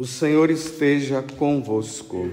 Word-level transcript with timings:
O 0.00 0.06
Senhor 0.06 0.48
esteja 0.48 1.22
convosco. 1.36 2.26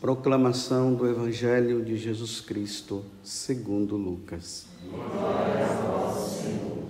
Proclamação 0.00 0.92
do 0.94 1.08
Evangelho 1.08 1.84
de 1.84 1.96
Jesus 1.96 2.40
Cristo, 2.40 3.04
segundo 3.22 3.96
Lucas. 3.96 4.66
Glória 4.90 5.64
a 5.64 6.12
Senhor. 6.12 6.88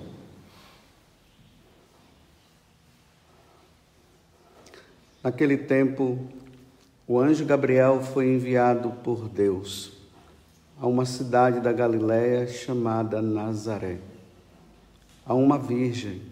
Naquele 5.22 5.58
tempo, 5.58 6.18
o 7.06 7.20
anjo 7.20 7.44
Gabriel 7.44 8.00
foi 8.00 8.28
enviado 8.32 8.92
por 9.04 9.28
Deus 9.28 9.92
a 10.80 10.86
uma 10.86 11.04
cidade 11.04 11.60
da 11.60 11.70
Galiléia 11.70 12.46
chamada 12.46 13.20
Nazaré, 13.20 13.98
a 15.26 15.34
uma 15.34 15.58
virgem 15.58 16.31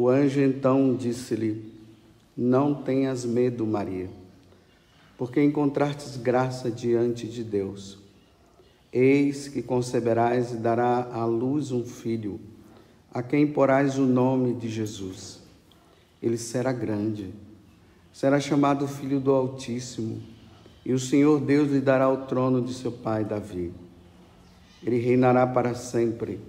O 0.00 0.08
anjo 0.08 0.40
então 0.40 0.96
disse-lhe: 0.96 1.74
Não 2.34 2.72
tenhas 2.72 3.26
medo, 3.26 3.66
Maria, 3.66 4.08
porque 5.18 5.44
encontrastes 5.44 6.16
graça 6.16 6.70
diante 6.70 7.26
de 7.26 7.44
Deus. 7.44 7.98
Eis 8.90 9.46
que 9.46 9.60
conceberás 9.60 10.52
e 10.52 10.56
dará 10.56 11.06
à 11.12 11.26
luz 11.26 11.70
um 11.70 11.84
filho, 11.84 12.40
a 13.12 13.22
quem 13.22 13.46
porás 13.46 13.98
o 13.98 14.06
nome 14.06 14.54
de 14.54 14.70
Jesus. 14.70 15.40
Ele 16.22 16.38
será 16.38 16.72
grande, 16.72 17.34
será 18.10 18.40
chamado 18.40 18.88
Filho 18.88 19.20
do 19.20 19.32
Altíssimo, 19.32 20.22
e 20.82 20.94
o 20.94 20.98
Senhor 20.98 21.38
Deus 21.42 21.70
lhe 21.70 21.80
dará 21.80 22.08
o 22.08 22.24
trono 22.24 22.62
de 22.62 22.72
seu 22.72 22.90
pai 22.90 23.22
Davi. 23.22 23.70
Ele 24.82 24.96
reinará 24.96 25.46
para 25.46 25.74
sempre 25.74 26.40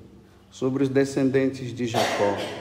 sobre 0.50 0.84
os 0.84 0.90
descendentes 0.90 1.76
de 1.76 1.86
Jacó 1.86 2.61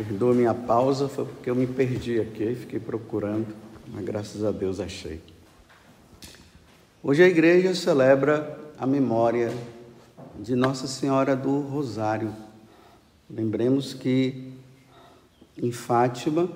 Perdoa 0.00 0.32
minha 0.32 0.54
pausa, 0.54 1.10
foi 1.10 1.26
porque 1.26 1.50
eu 1.50 1.54
me 1.54 1.66
perdi 1.66 2.18
aqui 2.18 2.42
e 2.42 2.54
fiquei 2.54 2.80
procurando, 2.80 3.48
mas 3.86 4.02
graças 4.02 4.42
a 4.42 4.50
Deus 4.50 4.80
achei. 4.80 5.20
Hoje 7.02 7.22
a 7.22 7.28
igreja 7.28 7.74
celebra 7.74 8.58
a 8.78 8.86
memória 8.86 9.52
de 10.38 10.56
Nossa 10.56 10.86
Senhora 10.86 11.36
do 11.36 11.60
Rosário. 11.60 12.34
Lembremos 13.28 13.92
que 13.92 14.54
em 15.58 15.70
Fátima, 15.70 16.48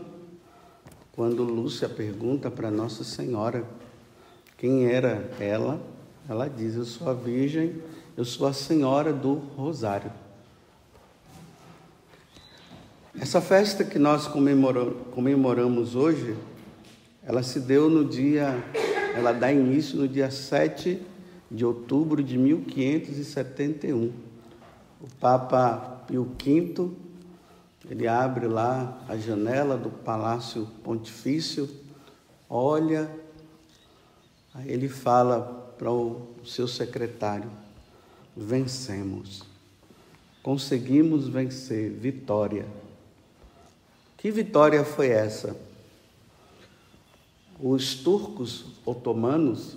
quando 1.12 1.44
Lúcia 1.44 1.86
pergunta 1.86 2.50
para 2.50 2.70
Nossa 2.70 3.04
Senhora 3.04 3.62
quem 4.56 4.86
era 4.86 5.30
ela, 5.38 5.82
ela 6.26 6.48
diz: 6.48 6.76
Eu 6.76 6.86
sou 6.86 7.10
a 7.10 7.12
Virgem, 7.12 7.76
eu 8.16 8.24
sou 8.24 8.46
a 8.46 8.54
Senhora 8.54 9.12
do 9.12 9.34
Rosário. 9.34 10.23
Essa 13.20 13.40
festa 13.40 13.84
que 13.84 13.96
nós 13.96 14.26
comemoramos 14.26 15.94
hoje, 15.94 16.36
ela 17.22 17.44
se 17.44 17.60
deu 17.60 17.88
no 17.88 18.04
dia, 18.04 18.56
ela 19.14 19.30
dá 19.30 19.52
início 19.52 19.96
no 19.96 20.08
dia 20.08 20.32
7 20.32 21.00
de 21.48 21.64
outubro 21.64 22.24
de 22.24 22.36
1571. 22.36 24.12
O 25.00 25.06
Papa 25.20 26.02
Pio 26.08 26.24
V, 26.24 26.90
ele 27.88 28.08
abre 28.08 28.48
lá 28.48 29.00
a 29.08 29.16
janela 29.16 29.76
do 29.76 29.90
Palácio 29.90 30.66
Pontifício, 30.82 31.70
olha, 32.50 33.08
aí 34.52 34.72
ele 34.72 34.88
fala 34.88 35.72
para 35.78 35.90
o 35.90 36.34
seu 36.44 36.66
secretário: 36.66 37.48
vencemos, 38.36 39.44
conseguimos 40.42 41.28
vencer, 41.28 41.92
vitória. 41.92 42.66
Que 44.24 44.30
vitória 44.30 44.82
foi 44.84 45.08
essa? 45.08 45.54
Os 47.60 47.96
turcos 47.96 48.64
otomanos, 48.86 49.76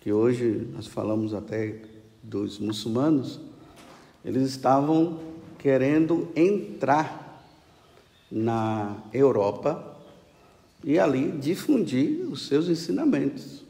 que 0.00 0.12
hoje 0.12 0.68
nós 0.74 0.88
falamos 0.88 1.32
até 1.32 1.76
dos 2.20 2.58
muçulmanos, 2.58 3.38
eles 4.24 4.50
estavam 4.50 5.20
querendo 5.56 6.28
entrar 6.34 7.46
na 8.28 9.04
Europa 9.12 9.96
e 10.82 10.98
ali 10.98 11.30
difundir 11.30 12.28
os 12.28 12.48
seus 12.48 12.68
ensinamentos. 12.68 13.62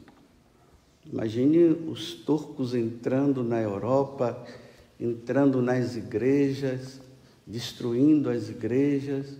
Imagine 1.13 1.77
os 1.87 2.15
turcos 2.15 2.73
entrando 2.73 3.43
na 3.43 3.61
Europa, 3.61 4.43
entrando 4.99 5.61
nas 5.61 5.95
igrejas, 5.95 6.99
destruindo 7.45 8.31
as 8.31 8.49
igrejas 8.49 9.37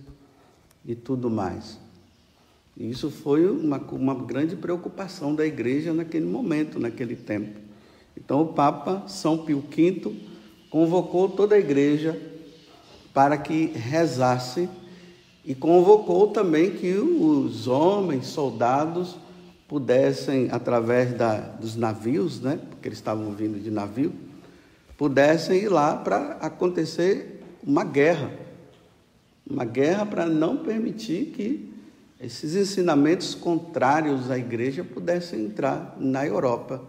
e 0.84 0.94
tudo 0.94 1.30
mais. 1.30 1.78
E 2.76 2.90
isso 2.90 3.10
foi 3.10 3.48
uma, 3.48 3.78
uma 3.78 4.14
grande 4.14 4.56
preocupação 4.56 5.34
da 5.34 5.46
igreja 5.46 5.92
naquele 5.92 6.26
momento, 6.26 6.78
naquele 6.78 7.16
tempo. 7.16 7.60
Então 8.16 8.42
o 8.42 8.52
Papa 8.52 9.04
São 9.08 9.38
Pio 9.38 9.62
V 9.70 10.12
convocou 10.70 11.28
toda 11.28 11.54
a 11.54 11.58
igreja 11.58 12.20
para 13.12 13.36
que 13.36 13.66
rezasse 13.66 14.68
e 15.44 15.54
convocou 15.54 16.28
também 16.28 16.70
que 16.70 16.94
os 16.94 17.66
homens, 17.66 18.26
soldados, 18.26 19.16
pudessem, 19.68 20.48
através 20.50 21.14
da, 21.14 21.38
dos 21.38 21.76
navios, 21.76 22.40
né, 22.40 22.60
porque 22.70 22.88
eles 22.88 22.98
estavam 22.98 23.32
vindo 23.32 23.58
de 23.58 23.70
navio, 23.70 24.12
pudessem 24.96 25.62
ir 25.62 25.68
lá 25.68 25.96
para 25.96 26.32
acontecer 26.40 27.42
uma 27.66 27.82
guerra 27.82 28.30
uma 29.52 29.66
guerra 29.66 30.06
para 30.06 30.24
não 30.26 30.56
permitir 30.56 31.26
que 31.26 31.70
esses 32.18 32.54
ensinamentos 32.54 33.34
contrários 33.34 34.30
à 34.30 34.38
igreja 34.38 34.82
pudessem 34.82 35.44
entrar 35.44 35.94
na 36.00 36.26
Europa. 36.26 36.82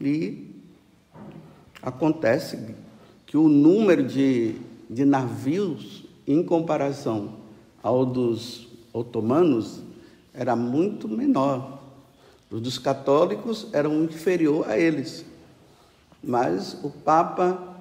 E 0.00 0.50
acontece 1.80 2.74
que 3.24 3.36
o 3.36 3.48
número 3.48 4.02
de, 4.02 4.56
de 4.90 5.04
navios, 5.04 6.04
em 6.26 6.42
comparação 6.42 7.36
ao 7.80 8.04
dos 8.04 8.68
otomanos, 8.92 9.82
era 10.34 10.56
muito 10.56 11.06
menor. 11.06 11.80
Os 12.50 12.60
dos 12.60 12.78
católicos 12.78 13.68
eram 13.72 14.02
inferior 14.02 14.68
a 14.68 14.76
eles. 14.76 15.24
Mas 16.22 16.76
o 16.82 16.90
Papa 16.90 17.76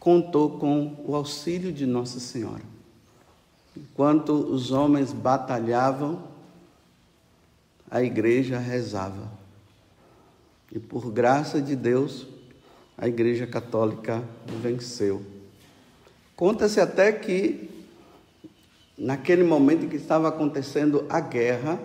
contou 0.00 0.58
com 0.58 0.96
o 1.06 1.14
auxílio 1.14 1.72
de 1.72 1.84
Nossa 1.84 2.18
Senhora. 2.18 2.75
Enquanto 3.76 4.32
os 4.32 4.70
homens 4.70 5.12
batalhavam, 5.12 6.22
a 7.90 8.02
igreja 8.02 8.58
rezava. 8.58 9.30
E 10.72 10.78
por 10.78 11.10
graça 11.10 11.60
de 11.60 11.76
Deus, 11.76 12.26
a 12.98 13.06
Igreja 13.06 13.46
Católica 13.46 14.24
venceu. 14.62 15.22
Conta-se 16.34 16.80
até 16.80 17.12
que, 17.12 17.70
naquele 18.96 19.44
momento 19.44 19.84
em 19.84 19.88
que 19.88 19.96
estava 19.96 20.28
acontecendo 20.28 21.04
a 21.08 21.20
guerra, 21.20 21.78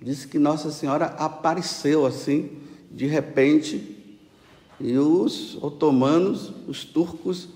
diz 0.00 0.24
que 0.24 0.38
Nossa 0.38 0.70
Senhora 0.70 1.06
apareceu 1.06 2.04
assim, 2.04 2.58
de 2.90 3.06
repente, 3.06 3.94
e 4.78 4.98
os 4.98 5.56
otomanos, 5.62 6.52
os 6.68 6.84
turcos, 6.84 7.48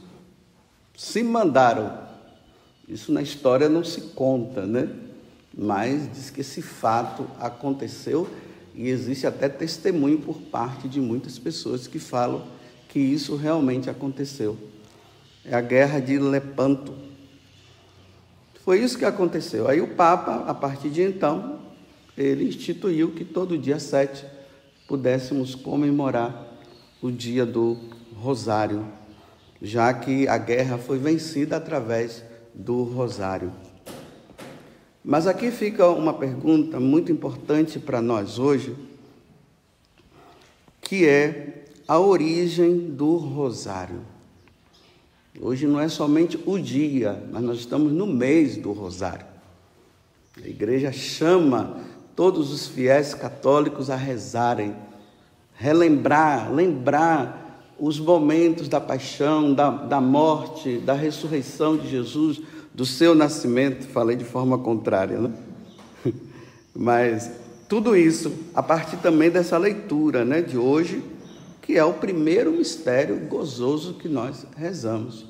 se 0.97 1.23
mandaram. 1.23 2.10
Isso 2.91 3.13
na 3.13 3.23
história 3.23 3.69
não 3.69 3.85
se 3.85 4.01
conta, 4.01 4.67
né? 4.67 4.89
Mas 5.57 6.11
diz 6.13 6.29
que 6.29 6.41
esse 6.41 6.61
fato 6.61 7.25
aconteceu 7.39 8.29
e 8.75 8.89
existe 8.89 9.29
até 9.29 9.49
testemunho 9.49 10.19
por 10.19 10.37
parte 10.41 10.89
de 10.89 11.01
muitas 11.01 11.39
pessoas 11.39 11.87
que 11.87 12.01
falam 12.01 12.45
que 12.89 12.99
isso 12.99 13.37
realmente 13.37 13.89
aconteceu. 13.89 14.59
É 15.45 15.55
a 15.55 15.61
guerra 15.61 16.01
de 16.01 16.19
Lepanto. 16.19 16.93
Foi 18.65 18.81
isso 18.81 18.99
que 18.99 19.05
aconteceu. 19.05 19.69
Aí 19.69 19.81
o 19.81 19.95
Papa, 19.95 20.45
a 20.49 20.55
partir 20.55 20.91
de 20.91 21.01
então, 21.01 21.61
ele 22.19 22.45
instituiu 22.45 23.13
que 23.13 23.25
todo 23.25 23.57
dia 23.57 23.79
7 23.79 24.27
pudéssemos 24.89 25.55
comemorar 25.55 26.59
o 27.01 27.09
dia 27.09 27.47
do 27.47 27.79
Rosário, 28.17 28.85
já 29.63 29.95
que 29.95 30.27
a 30.27 30.37
guerra 30.37 30.77
foi 30.77 30.99
vencida 30.99 31.57
através 31.57 32.29
do 32.55 32.83
Rosário. 32.83 33.53
Mas 35.05 35.27
aqui 35.27 35.51
fica 35.51 35.89
uma 35.89 36.13
pergunta 36.13 36.79
muito 36.79 37.11
importante 37.11 37.79
para 37.79 38.03
nós 38.03 38.39
hoje, 38.39 38.77
que 40.81 41.07
é 41.07 41.65
a 41.89 41.99
origem 41.99 42.91
do 42.91 43.17
rosário. 43.17 44.03
Hoje 45.41 45.67
não 45.67 45.81
é 45.81 45.89
somente 45.89 46.39
o 46.45 46.59
dia, 46.59 47.23
mas 47.33 47.43
nós 47.43 47.59
estamos 47.59 47.93
no 47.93 48.07
mês 48.07 48.59
do 48.59 48.73
rosário. 48.73 49.25
A 50.37 50.47
igreja 50.47 50.93
chama 50.93 51.81
todos 52.15 52.53
os 52.53 52.67
fiéis 52.67 53.15
católicos 53.15 53.89
a 53.89 53.97
rezarem, 53.97 54.77
relembrar, 55.55 56.53
lembrar 56.53 57.40
os 57.81 57.99
momentos 57.99 58.69
da 58.69 58.79
paixão, 58.79 59.55
da, 59.55 59.71
da 59.71 60.01
morte, 60.01 60.77
da 60.77 60.93
ressurreição 60.93 61.79
de 61.79 61.89
Jesus, 61.89 62.41
do 62.75 62.85
seu 62.85 63.15
nascimento. 63.15 63.89
Falei 63.89 64.17
de 64.17 64.25
forma 64.25 64.59
contrária, 64.59 65.19
né? 65.19 65.33
Mas 66.77 67.31
tudo 67.67 67.97
isso 67.97 68.33
a 68.55 68.63
partir 68.63 68.99
também 68.99 69.31
dessa 69.31 69.57
leitura 69.57 70.25
né, 70.25 70.43
de 70.43 70.59
hoje 70.59 71.03
que 71.63 71.79
é 71.79 71.85
o 71.85 71.95
primeiro 71.95 72.51
mistério 72.51 73.17
gozoso 73.29 73.95
que 73.95 74.09
nós 74.09 74.45
rezamos. 74.57 75.25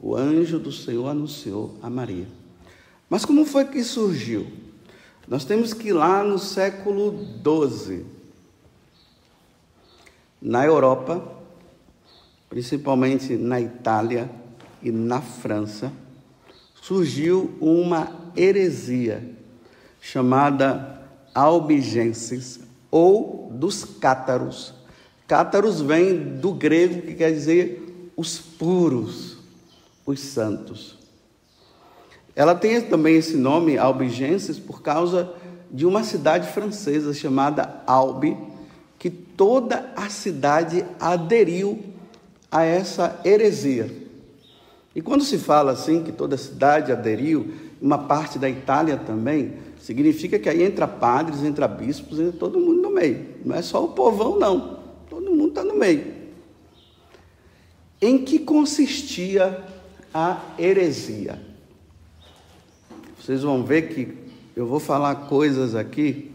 O 0.00 0.16
anjo 0.16 0.58
do 0.58 0.72
Senhor 0.72 1.08
anunciou 1.08 1.76
a 1.80 1.88
Maria. 1.88 2.26
Mas 3.08 3.24
como 3.24 3.46
foi 3.46 3.64
que 3.64 3.82
surgiu? 3.84 4.46
Nós 5.28 5.44
temos 5.44 5.72
que 5.72 5.88
ir 5.88 5.92
lá 5.92 6.24
no 6.24 6.38
século 6.38 7.26
XII, 7.44 8.04
na 10.42 10.66
Europa, 10.66 11.22
principalmente 12.54 13.36
na 13.36 13.60
Itália 13.60 14.30
e 14.80 14.92
na 14.92 15.20
França, 15.20 15.90
surgiu 16.80 17.52
uma 17.60 18.30
heresia 18.36 19.28
chamada 20.00 21.02
albigenses 21.34 22.60
ou 22.92 23.50
dos 23.52 23.84
cátaros 23.84 24.72
Cátaros 25.26 25.80
vem 25.80 26.36
do 26.36 26.52
grego 26.52 27.02
que 27.02 27.14
quer 27.14 27.32
dizer 27.32 28.12
os 28.16 28.38
puros, 28.38 29.38
os 30.06 30.20
santos. 30.20 30.96
Ela 32.36 32.54
tem 32.54 32.80
também 32.82 33.16
esse 33.16 33.36
nome, 33.36 33.76
Albigenses, 33.76 34.60
por 34.60 34.80
causa 34.80 35.34
de 35.72 35.84
uma 35.84 36.04
cidade 36.04 36.52
francesa 36.52 37.12
chamada 37.12 37.82
Albi, 37.84 38.36
que 38.96 39.10
toda 39.10 39.92
a 39.96 40.08
cidade 40.10 40.84
aderiu 41.00 41.93
a 42.54 42.62
essa 42.62 43.20
heresia. 43.24 43.90
E 44.94 45.02
quando 45.02 45.24
se 45.24 45.36
fala 45.36 45.72
assim, 45.72 46.02
que 46.02 46.12
toda 46.12 46.36
a 46.36 46.38
cidade 46.38 46.90
aderiu, 46.90 47.52
uma 47.82 47.98
parte 47.98 48.38
da 48.38 48.48
Itália 48.48 48.96
também, 48.96 49.54
significa 49.78 50.38
que 50.38 50.48
aí 50.48 50.62
entra 50.62 50.88
padres, 50.88 51.42
entra 51.42 51.68
bispos, 51.68 52.18
entra 52.18 52.38
todo 52.38 52.58
mundo 52.58 52.80
no 52.80 52.90
meio. 52.90 53.26
Não 53.44 53.54
é 53.54 53.60
só 53.60 53.84
o 53.84 53.88
povão, 53.88 54.38
não 54.38 54.84
mundo 55.34 55.48
está 55.48 55.64
no 55.64 55.74
meio. 55.74 56.14
Em 58.00 58.24
que 58.24 58.38
consistia 58.38 59.62
a 60.12 60.40
heresia? 60.58 61.40
Vocês 63.20 63.42
vão 63.42 63.64
ver 63.64 63.88
que 63.88 64.14
eu 64.56 64.66
vou 64.66 64.80
falar 64.80 65.14
coisas 65.26 65.74
aqui 65.74 66.30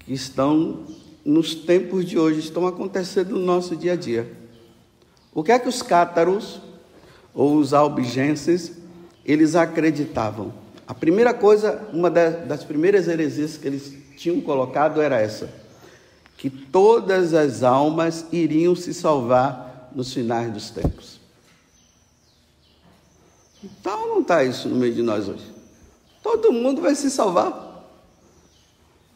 que 0.00 0.12
estão 0.12 0.84
nos 1.24 1.54
tempos 1.54 2.04
de 2.04 2.18
hoje, 2.18 2.40
estão 2.40 2.66
acontecendo 2.66 3.30
no 3.30 3.44
nosso 3.44 3.76
dia 3.76 3.94
a 3.94 3.96
dia. 3.96 4.30
O 5.36 5.44
que 5.44 5.52
é 5.52 5.58
que 5.58 5.68
os 5.68 5.82
cátaros 5.82 6.62
ou 7.34 7.58
os 7.58 7.74
albigenses 7.74 8.72
eles 9.22 9.54
acreditavam? 9.54 10.50
A 10.88 10.94
primeira 10.94 11.34
coisa, 11.34 11.86
uma 11.92 12.08
das 12.08 12.64
primeiras 12.64 13.06
heresias 13.06 13.58
que 13.58 13.68
eles 13.68 13.92
tinham 14.16 14.40
colocado 14.40 14.98
era 14.98 15.20
essa: 15.20 15.50
que 16.38 16.48
todas 16.48 17.34
as 17.34 17.62
almas 17.62 18.24
iriam 18.32 18.74
se 18.74 18.94
salvar 18.94 19.90
nos 19.94 20.10
finais 20.10 20.50
dos 20.50 20.70
tempos. 20.70 21.20
Então 23.62 24.08
não 24.08 24.22
está 24.22 24.42
isso 24.42 24.70
no 24.70 24.76
meio 24.76 24.94
de 24.94 25.02
nós 25.02 25.28
hoje? 25.28 25.44
Todo 26.22 26.50
mundo 26.50 26.80
vai 26.80 26.94
se 26.94 27.10
salvar. 27.10 27.66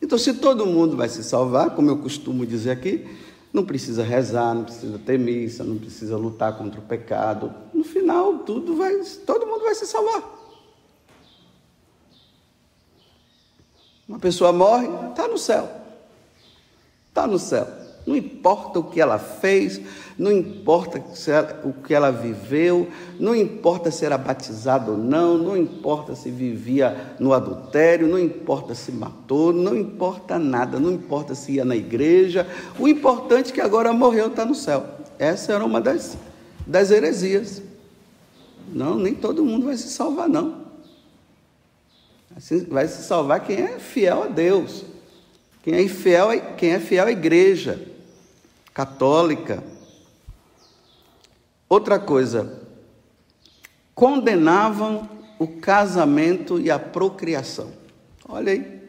Então, 0.02 0.18
se 0.18 0.34
todo 0.34 0.66
mundo 0.66 0.98
vai 0.98 1.08
se 1.08 1.22
salvar, 1.24 1.70
como 1.70 1.90
eu 1.90 1.98
costumo 1.98 2.44
dizer 2.44 2.72
aqui, 2.72 3.06
não 3.52 3.64
precisa 3.64 4.02
rezar, 4.02 4.54
não 4.54 4.64
precisa 4.64 4.98
ter 4.98 5.18
missa, 5.18 5.64
não 5.64 5.76
precisa 5.78 6.16
lutar 6.16 6.56
contra 6.56 6.80
o 6.80 6.84
pecado. 6.84 7.52
No 7.74 7.84
final, 7.84 8.38
tudo 8.40 8.76
vai, 8.76 8.94
todo 9.26 9.46
mundo 9.46 9.62
vai 9.62 9.74
se 9.74 9.86
salvar. 9.86 10.38
Uma 14.08 14.18
pessoa 14.18 14.52
morre, 14.52 14.88
está 15.10 15.28
no 15.28 15.38
céu 15.38 15.80
está 17.10 17.26
no 17.26 17.38
céu. 17.38 17.68
Não 18.06 18.16
importa 18.16 18.78
o 18.78 18.84
que 18.84 19.00
ela 19.00 19.18
fez, 19.18 19.80
não 20.18 20.32
importa 20.32 21.02
o 21.64 21.72
que 21.72 21.94
ela 21.94 22.10
viveu, 22.10 22.88
não 23.18 23.34
importa 23.34 23.90
se 23.90 24.04
era 24.04 24.16
batizado 24.16 24.92
ou 24.92 24.98
não, 24.98 25.36
não 25.36 25.56
importa 25.56 26.14
se 26.14 26.30
vivia 26.30 27.14
no 27.18 27.32
adultério, 27.32 28.08
não 28.08 28.18
importa 28.18 28.74
se 28.74 28.90
matou, 28.90 29.52
não 29.52 29.76
importa 29.76 30.38
nada, 30.38 30.80
não 30.80 30.92
importa 30.92 31.34
se 31.34 31.52
ia 31.52 31.64
na 31.64 31.76
igreja. 31.76 32.46
O 32.78 32.88
importante 32.88 33.50
é 33.50 33.54
que 33.54 33.60
agora 33.60 33.92
morreu, 33.92 34.28
está 34.28 34.44
no 34.44 34.54
céu. 34.54 34.84
Essa 35.18 35.52
era 35.52 35.64
uma 35.64 35.80
das, 35.80 36.16
das 36.66 36.90
heresias. 36.90 37.62
Não, 38.72 38.96
nem 38.98 39.14
todo 39.14 39.44
mundo 39.44 39.66
vai 39.66 39.76
se 39.76 39.88
salvar, 39.88 40.28
não. 40.28 40.60
Vai 42.68 42.88
se 42.88 43.02
salvar 43.02 43.40
quem 43.40 43.56
é 43.56 43.78
fiel 43.78 44.22
a 44.22 44.26
Deus. 44.26 44.84
Quem 45.62 45.74
é 45.74 45.88
fiel, 45.88 46.28
quem 46.56 46.72
é 46.72 46.80
fiel 46.80 47.06
à 47.06 47.10
igreja 47.10 47.89
católica. 48.72 49.62
Outra 51.68 51.98
coisa, 51.98 52.62
condenavam 53.94 55.08
o 55.38 55.46
casamento 55.46 56.58
e 56.60 56.70
a 56.70 56.78
procriação. 56.78 57.72
Olha 58.28 58.52
aí. 58.52 58.80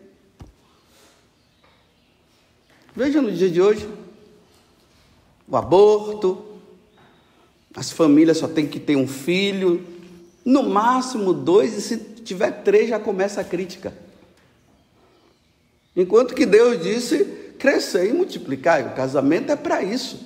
Veja 2.95 3.21
no 3.21 3.31
dia 3.31 3.49
de 3.49 3.61
hoje, 3.61 3.89
o 5.47 5.55
aborto, 5.55 6.45
as 7.73 7.91
famílias 7.91 8.37
só 8.37 8.47
têm 8.47 8.67
que 8.67 8.79
ter 8.79 8.95
um 8.95 9.07
filho, 9.07 9.85
no 10.43 10.63
máximo 10.63 11.33
dois, 11.33 11.73
e 11.77 11.81
se 11.81 11.97
tiver 11.97 12.63
três 12.63 12.89
já 12.89 12.99
começa 12.99 13.41
a 13.41 13.43
crítica. 13.43 13.93
Enquanto 15.95 16.35
que 16.35 16.45
Deus 16.45 16.81
disse: 16.81 17.40
crescer 17.61 18.09
e 18.09 18.13
multiplicar. 18.13 18.81
E 18.81 18.87
o 18.87 18.95
casamento 18.95 19.51
é 19.51 19.55
para 19.55 19.83
isso. 19.83 20.19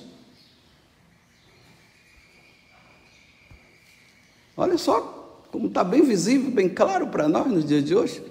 Olha 4.56 4.78
só 4.78 5.44
como 5.52 5.66
está 5.66 5.84
bem 5.84 6.02
visível, 6.02 6.50
bem 6.50 6.68
claro 6.68 7.08
para 7.08 7.28
nós 7.28 7.46
nos 7.46 7.64
dias 7.64 7.84
de 7.84 7.94
hoje. 7.94 8.24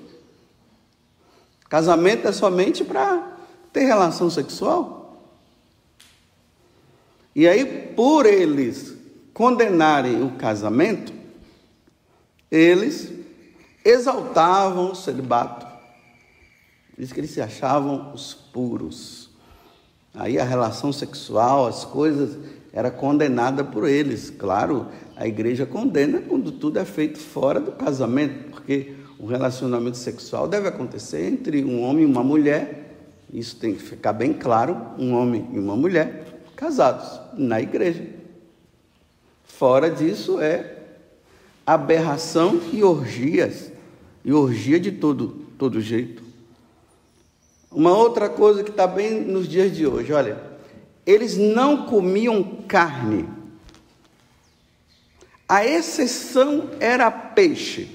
Casamento 1.69 2.27
é 2.27 2.31
somente 2.31 2.83
para 2.83 3.37
ter 3.71 3.85
relação 3.85 4.29
sexual. 4.29 5.23
E 7.35 7.47
aí, 7.47 7.93
por 7.95 8.25
eles 8.25 8.95
condenarem 9.33 10.23
o 10.23 10.31
casamento, 10.31 11.13
eles 12.49 13.11
exaltavam 13.83 14.91
o 14.91 14.95
celibato. 14.95 15.74
Diz 16.97 17.11
que 17.11 17.19
eles 17.19 17.31
se 17.31 17.41
achavam 17.41 18.13
os 18.13 18.33
puros. 18.33 19.29
Aí 20.13 20.39
a 20.39 20.45
relação 20.45 20.93
sexual, 20.93 21.67
as 21.67 21.83
coisas, 21.83 22.37
era 22.71 22.89
condenada 22.89 23.63
por 23.63 23.87
eles. 23.87 24.29
Claro, 24.29 24.87
a 25.15 25.27
igreja 25.27 25.65
condena 25.65 26.21
quando 26.21 26.51
tudo 26.51 26.79
é 26.79 26.85
feito 26.85 27.19
fora 27.19 27.59
do 27.59 27.73
casamento, 27.73 28.51
porque 28.51 28.93
o 29.19 29.25
relacionamento 29.25 29.97
sexual 29.97 30.47
deve 30.47 30.67
acontecer 30.67 31.25
entre 31.25 31.63
um 31.63 31.81
homem 31.81 32.03
e 32.03 32.05
uma 32.05 32.23
mulher. 32.23 32.97
Isso 33.31 33.57
tem 33.57 33.73
que 33.75 33.81
ficar 33.81 34.13
bem 34.13 34.33
claro: 34.33 34.77
um 34.97 35.13
homem 35.13 35.49
e 35.53 35.59
uma 35.59 35.75
mulher 35.75 36.41
casados 36.55 37.19
na 37.37 37.61
igreja. 37.61 38.05
Fora 39.43 39.89
disso 39.89 40.39
é 40.39 40.79
aberração 41.65 42.59
e 42.71 42.83
orgias, 42.83 43.71
e 44.23 44.33
orgia 44.33 44.79
de 44.79 44.91
todo, 44.91 45.45
todo 45.57 45.79
jeito. 45.79 46.24
Uma 47.75 47.91
outra 47.91 48.29
coisa 48.29 48.63
que 48.63 48.69
está 48.69 48.87
bem 48.87 49.19
nos 49.19 49.49
dias 49.49 49.75
de 49.75 49.85
hoje, 49.85 50.13
olha, 50.13 50.41
eles 51.05 51.35
não 51.35 51.85
comiam 51.85 52.41
carne. 52.65 53.27
A 55.47 55.65
exceção 55.65 56.69
era 56.79 57.11
peixe. 57.11 57.89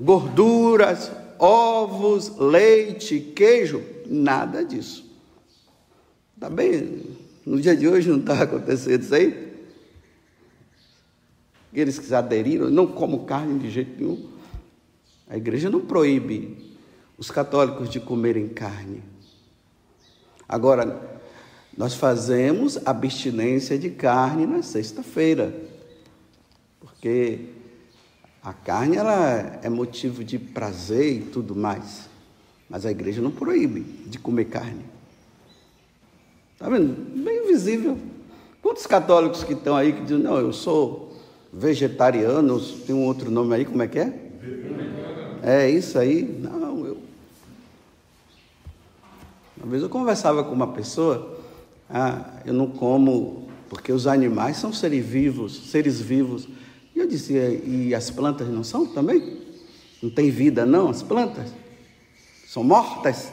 Gorduras, 0.00 1.10
ovos, 1.36 2.38
leite, 2.38 3.18
queijo, 3.34 3.82
nada 4.06 4.64
disso. 4.64 5.04
Está 6.36 6.48
bem? 6.48 7.02
No 7.44 7.60
dia 7.60 7.74
de 7.74 7.88
hoje 7.88 8.08
não 8.08 8.20
está 8.20 8.38
acontecendo 8.44 9.02
isso 9.02 9.14
aí? 9.16 9.52
Eles 11.74 11.98
que 11.98 12.14
aderiram, 12.14 12.70
não 12.70 12.86
como 12.86 13.24
carne 13.24 13.58
de 13.58 13.68
jeito 13.68 14.00
nenhum. 14.00 14.30
A 15.28 15.36
igreja 15.36 15.68
não 15.68 15.80
proíbe 15.80 16.71
os 17.22 17.30
católicos 17.30 17.88
de 17.88 18.00
comerem 18.00 18.48
carne. 18.48 19.00
Agora, 20.48 21.20
nós 21.78 21.94
fazemos 21.94 22.84
abstinência 22.84 23.78
de 23.78 23.90
carne 23.90 24.44
na 24.44 24.60
sexta-feira, 24.60 25.54
porque 26.80 27.50
a 28.42 28.52
carne 28.52 28.96
ela 28.96 29.60
é 29.62 29.68
motivo 29.68 30.24
de 30.24 30.36
prazer 30.36 31.18
e 31.18 31.20
tudo 31.20 31.54
mais, 31.54 32.10
mas 32.68 32.84
a 32.84 32.90
igreja 32.90 33.22
não 33.22 33.30
proíbe 33.30 33.82
de 34.04 34.18
comer 34.18 34.46
carne. 34.46 34.84
Está 36.54 36.68
vendo? 36.68 37.22
Bem 37.22 37.46
visível. 37.46 37.96
Quantos 38.60 38.84
católicos 38.84 39.44
que 39.44 39.52
estão 39.52 39.76
aí 39.76 39.92
que 39.92 40.02
dizem, 40.02 40.18
não, 40.18 40.38
eu 40.38 40.52
sou 40.52 41.16
vegetariano, 41.52 42.60
tem 42.84 42.96
um 42.96 43.04
outro 43.04 43.30
nome 43.30 43.54
aí, 43.54 43.64
como 43.64 43.80
é 43.80 43.86
que 43.86 44.00
é? 44.00 44.12
É 45.40 45.70
isso 45.70 46.00
aí. 46.00 46.24
Não, 46.24 46.61
uma 49.62 49.70
vez 49.70 49.82
eu 49.82 49.88
conversava 49.88 50.42
com 50.42 50.52
uma 50.52 50.72
pessoa, 50.72 51.38
ah, 51.88 52.40
eu 52.44 52.52
não 52.52 52.68
como 52.68 53.48
porque 53.68 53.92
os 53.92 54.06
animais 54.06 54.58
são 54.58 54.70
seres 54.70 55.06
vivos, 55.06 55.70
seres 55.70 55.98
vivos. 55.98 56.46
E 56.94 56.98
eu 56.98 57.06
disse, 57.06 57.32
e 57.32 57.94
as 57.94 58.10
plantas 58.10 58.48
não 58.48 58.62
são 58.62 58.86
também? 58.86 59.40
Não 60.02 60.10
tem 60.10 60.30
vida 60.30 60.66
não, 60.66 60.90
as 60.90 61.02
plantas? 61.02 61.50
São 62.46 62.62
mortas? 62.62 63.32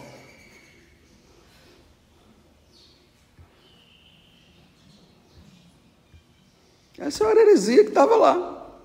Essa 6.98 7.25
era 7.25 7.39
a 7.39 7.43
heresia 7.43 7.83
que 7.83 7.89
estava 7.89 8.15
lá. 8.15 8.79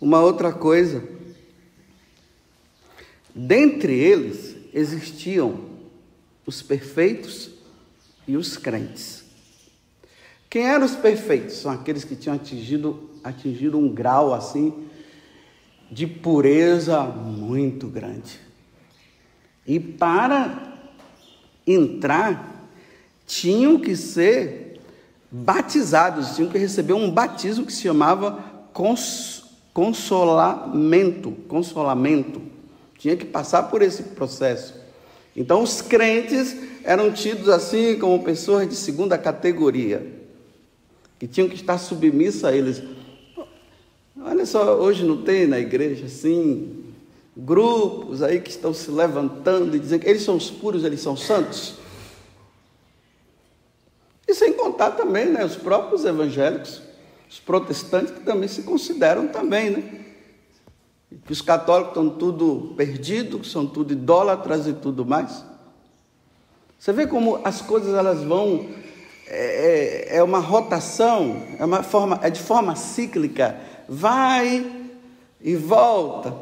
Uma 0.00 0.20
outra 0.20 0.52
coisa, 0.52 1.02
Dentre 3.38 3.92
eles 3.92 4.56
existiam 4.72 5.60
os 6.46 6.62
perfeitos 6.62 7.50
e 8.26 8.34
os 8.34 8.56
crentes. 8.56 9.24
Quem 10.48 10.66
eram 10.66 10.86
os 10.86 10.96
perfeitos? 10.96 11.56
São 11.56 11.70
aqueles 11.70 12.02
que 12.02 12.16
tinham 12.16 12.34
atingido, 12.34 13.10
atingido 13.22 13.76
um 13.76 13.90
grau 13.90 14.32
assim 14.32 14.72
de 15.90 16.06
pureza 16.06 17.02
muito 17.02 17.88
grande. 17.88 18.40
E 19.66 19.78
para 19.78 20.78
entrar, 21.66 22.70
tinham 23.26 23.78
que 23.78 23.94
ser 23.94 24.80
batizados, 25.30 26.36
tinham 26.36 26.50
que 26.50 26.56
receber 26.56 26.94
um 26.94 27.10
batismo 27.10 27.66
que 27.66 27.72
se 27.72 27.82
chamava 27.82 28.42
cons, 28.72 29.44
consolamento, 29.74 31.32
consolamento 31.46 32.55
tinha 33.06 33.16
que 33.16 33.24
passar 33.24 33.64
por 33.64 33.82
esse 33.82 34.02
processo. 34.02 34.74
Então, 35.36 35.62
os 35.62 35.80
crentes 35.80 36.56
eram 36.82 37.12
tidos 37.12 37.48
assim 37.48 37.96
como 38.00 38.24
pessoas 38.24 38.68
de 38.68 38.74
segunda 38.74 39.16
categoria, 39.16 40.04
que 41.16 41.28
tinham 41.28 41.48
que 41.48 41.54
estar 41.54 41.78
submissos 41.78 42.44
a 42.44 42.52
eles. 42.52 42.82
Olha 44.20 44.44
só, 44.44 44.74
hoje 44.74 45.04
não 45.04 45.22
tem 45.22 45.46
na 45.46 45.60
igreja 45.60 46.06
assim, 46.06 46.84
grupos 47.36 48.24
aí 48.24 48.40
que 48.40 48.50
estão 48.50 48.74
se 48.74 48.90
levantando 48.90 49.76
e 49.76 49.78
dizendo 49.78 50.00
que 50.00 50.08
eles 50.08 50.22
são 50.22 50.36
os 50.36 50.50
puros, 50.50 50.82
eles 50.82 51.00
são 51.00 51.16
santos. 51.16 51.74
E 54.26 54.34
sem 54.34 54.52
contar 54.54 54.92
também 54.92 55.26
né, 55.26 55.44
os 55.44 55.54
próprios 55.54 56.04
evangélicos, 56.04 56.82
os 57.30 57.38
protestantes 57.38 58.12
que 58.12 58.20
também 58.24 58.48
se 58.48 58.62
consideram 58.62 59.28
também, 59.28 59.70
né? 59.70 60.06
Que 61.24 61.32
os 61.32 61.40
católicos 61.40 61.90
estão 61.90 62.10
tudo 62.10 62.74
perdidos, 62.76 63.50
são 63.50 63.66
tudo 63.66 63.92
idólatras 63.92 64.66
e 64.66 64.72
tudo 64.72 65.04
mais. 65.04 65.44
Você 66.78 66.92
vê 66.92 67.06
como 67.06 67.40
as 67.44 67.62
coisas 67.62 67.94
elas 67.94 68.22
vão 68.22 68.66
é, 69.26 70.14
é, 70.14 70.16
é 70.18 70.22
uma 70.22 70.38
rotação, 70.38 71.42
é 71.58 71.64
uma 71.64 71.82
forma, 71.82 72.20
é 72.22 72.30
de 72.30 72.40
forma 72.40 72.76
cíclica, 72.76 73.58
vai 73.88 74.64
e 75.40 75.56
volta. 75.56 76.34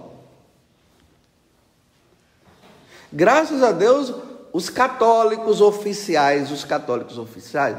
Graças 3.13 3.63
a 3.63 3.73
Deus, 3.73 4.13
os 4.53 4.69
católicos 4.69 5.61
oficiais, 5.61 6.51
os 6.51 6.65
católicos 6.65 7.17
oficiais, 7.17 7.79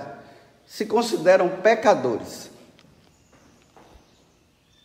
se 0.65 0.85
consideram 0.85 1.49
pecadores. 1.49 2.49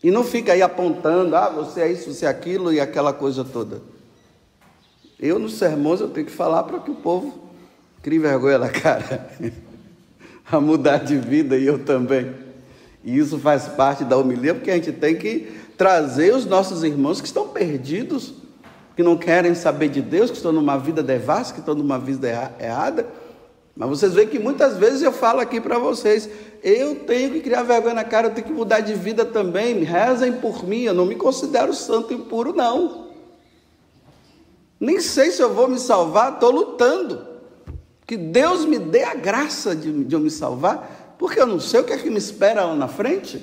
E 0.03 0.11
não 0.11 0.25
fica 0.25 0.53
aí 0.53 0.63
apontando, 0.63 1.37
ah, 1.37 1.51
você 1.51 1.83
é 1.83 1.93
isso, 1.93 2.13
você 2.13 2.25
é 2.25 2.29
aquilo 2.29 2.73
e 2.73 2.81
aquela 2.81 3.13
coisa 3.13 3.45
toda. 3.45 3.83
Eu, 5.19 5.39
nos 5.39 5.55
sermões, 5.55 6.01
eu 6.01 6.09
tenho 6.09 6.27
que 6.27 6.33
falar 6.33 6.63
para 6.63 6.79
que 6.79 6.91
o 6.91 6.95
povo 6.95 7.39
crie 8.03 8.19
vergonha 8.19 8.59
na 8.59 8.71
cara, 8.71 9.31
a 10.51 10.59
mudar 10.59 10.99
de 10.99 11.19
vida 11.19 11.57
e 11.57 11.67
eu 11.67 11.85
também. 11.85 12.35
E 13.05 13.19
isso 13.19 13.39
faz 13.39 13.69
parte 13.69 14.05
da 14.05 14.17
humilha, 14.17 14.55
porque 14.55 14.71
a 14.71 14.75
gente 14.75 14.93
tem 14.93 15.17
que 15.17 15.53
trazer 15.77 16.35
os 16.35 16.47
nossos 16.47 16.83
irmãos 16.83 17.21
que 17.21 17.27
estão 17.27 17.49
perdidos, 17.49 18.35
que 18.97 19.03
não 19.03 19.17
querem 19.17 19.55
saber 19.55 19.89
de 19.89 20.01
Deus, 20.01 20.31
que 20.31 20.37
estão 20.37 20.53
numa 20.53 20.79
vida 20.79 21.03
devassa, 21.03 21.53
que 21.53 21.61
estão 21.61 21.75
numa 21.75 21.99
vida 21.99 22.55
errada. 22.59 23.07
Mas 23.81 23.89
vocês 23.89 24.13
veem 24.13 24.29
que 24.29 24.39
muitas 24.39 24.77
vezes 24.77 25.01
eu 25.01 25.11
falo 25.11 25.41
aqui 25.41 25.59
para 25.59 25.79
vocês, 25.79 26.29
eu 26.63 26.97
tenho 26.97 27.33
que 27.33 27.41
criar 27.41 27.63
vergonha 27.63 27.95
na 27.95 28.05
cara, 28.05 28.27
eu 28.27 28.35
tenho 28.35 28.47
que 28.47 28.53
mudar 28.53 28.81
de 28.81 28.93
vida 28.93 29.25
também. 29.25 29.83
Rezem 29.85 30.35
por 30.35 30.69
mim, 30.69 30.83
eu 30.83 30.93
não 30.93 31.07
me 31.07 31.15
considero 31.15 31.73
santo 31.73 32.13
e 32.13 32.19
puro, 32.19 32.53
não. 32.53 33.09
Nem 34.79 35.01
sei 35.01 35.31
se 35.31 35.41
eu 35.41 35.55
vou 35.55 35.67
me 35.67 35.79
salvar, 35.79 36.35
estou 36.35 36.51
lutando. 36.51 37.27
Que 38.07 38.19
Deus 38.19 38.67
me 38.67 38.79
dê 38.79 39.03
a 39.03 39.15
graça 39.15 39.75
de, 39.75 40.05
de 40.05 40.15
eu 40.15 40.21
me 40.21 40.31
salvar, 40.31 41.17
porque 41.19 41.41
eu 41.41 41.47
não 41.47 41.59
sei 41.59 41.81
o 41.81 41.85
que 41.85 41.95
é 41.95 41.97
que 41.97 42.11
me 42.11 42.19
espera 42.19 42.67
lá 42.67 42.77
na 42.77 42.87
frente. 42.87 43.43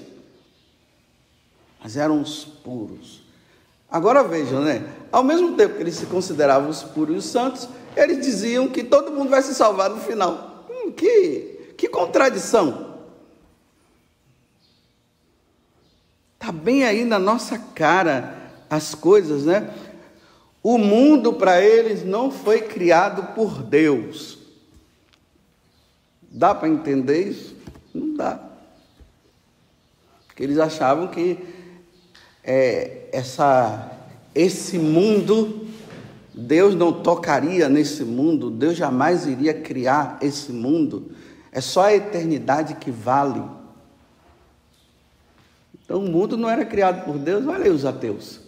Mas 1.84 1.98
eram 1.98 2.22
os 2.22 2.46
puros. 2.46 3.24
Agora 3.89 4.22
vejam, 4.22 4.62
né? 4.62 4.88
Ao 5.12 5.24
mesmo 5.24 5.56
tempo 5.56 5.77
que 5.77 5.82
eles 5.82 5.96
se 5.96 6.06
consideravam 6.06 6.70
os 6.70 6.84
puros 6.84 7.15
e 7.15 7.17
os 7.17 7.25
santos, 7.25 7.67
eles 7.98 8.24
diziam 8.24 8.68
que 8.68 8.84
todo 8.84 9.12
mundo 9.12 9.30
vai 9.30 9.42
se 9.42 9.56
salvar 9.56 9.89
no 9.89 10.00
final. 10.00 10.66
Hum, 10.70 10.92
que, 10.92 11.74
que 11.77 11.88
contradição! 11.88 12.96
Está 16.34 16.51
bem 16.51 16.86
aí 16.86 17.04
na 17.04 17.18
nossa 17.18 17.58
cara 17.58 18.38
as 18.70 18.94
coisas, 18.94 19.46
né? 19.46 19.74
O 20.62 20.77
mundo 20.77 21.34
para 21.34 21.62
eles 21.62 22.06
não 22.06 22.30
foi 22.30 22.62
criado 22.62 23.34
por 23.34 23.63
Deus. 23.63 24.38
Dá 26.22 26.54
para 26.54 26.70
entender 26.70 27.30
isso? 27.30 27.56
Não 27.94 28.16
dá. 28.16 28.39
Porque 30.27 30.44
eles 30.44 30.60
achavam 30.60 31.08
que 31.08 31.39
é, 32.44 33.10
essa 33.12 33.98
esse 34.38 34.77
mundo, 34.77 35.66
Deus 36.38 36.75
não 36.75 36.94
tocaria 36.94 37.67
nesse 37.67 38.03
mundo, 38.03 38.51
Deus 38.51 38.77
jamais 38.77 39.25
iria 39.25 39.56
criar 39.56 40.20
esse 40.22 40.51
mundo. 40.51 41.12
É 41.51 41.60
só 41.60 41.86
a 41.86 41.96
eternidade 41.96 42.75
que 42.75 42.91
vale. 42.91 43.41
Então 45.84 45.98
o 45.98 46.08
mundo 46.08 46.38
não 46.38 46.48
era 46.48 46.63
criado 46.63 47.03
por 47.06 47.17
Deus, 47.17 47.48
olha 47.48 47.63
aí 47.63 47.72
os 47.72 47.86
ateus. 47.86 48.39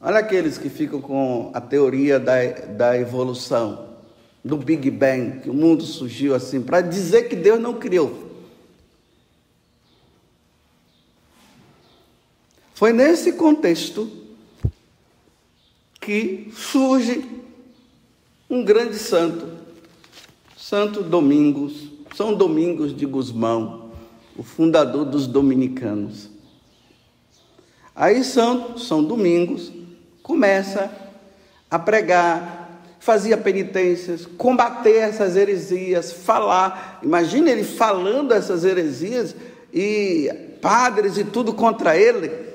Olha 0.00 0.18
aqueles 0.18 0.58
que 0.58 0.68
ficam 0.68 1.00
com 1.00 1.52
a 1.54 1.60
teoria 1.60 2.18
da, 2.18 2.42
da 2.50 2.98
evolução, 2.98 3.90
do 4.44 4.56
Big 4.56 4.90
Bang, 4.90 5.38
que 5.38 5.48
o 5.48 5.54
mundo 5.54 5.84
surgiu 5.84 6.34
assim, 6.34 6.60
para 6.60 6.80
dizer 6.80 7.28
que 7.28 7.36
Deus 7.36 7.60
não 7.60 7.74
criou. 7.74 8.24
Foi 12.74 12.92
nesse 12.92 13.34
contexto 13.34 14.23
que 16.04 16.52
surge 16.54 17.24
um 18.48 18.62
grande 18.62 18.96
santo, 18.96 19.48
Santo 20.54 21.02
Domingos, 21.02 21.88
São 22.14 22.34
Domingos 22.34 22.94
de 22.94 23.06
Gusmão, 23.06 23.90
o 24.36 24.42
fundador 24.42 25.06
dos 25.06 25.26
dominicanos. 25.26 26.28
Aí 27.96 28.22
São, 28.22 28.76
São 28.76 29.02
Domingos 29.02 29.72
começa 30.22 30.92
a 31.70 31.78
pregar, 31.78 32.82
fazia 33.00 33.38
penitências, 33.38 34.26
combater 34.26 34.96
essas 34.96 35.36
heresias, 35.36 36.12
falar. 36.12 37.00
Imagine 37.02 37.50
ele 37.50 37.64
falando 37.64 38.32
essas 38.32 38.62
heresias 38.62 39.34
e 39.72 40.30
padres 40.60 41.16
e 41.16 41.24
tudo 41.24 41.54
contra 41.54 41.96
ele, 41.96 42.53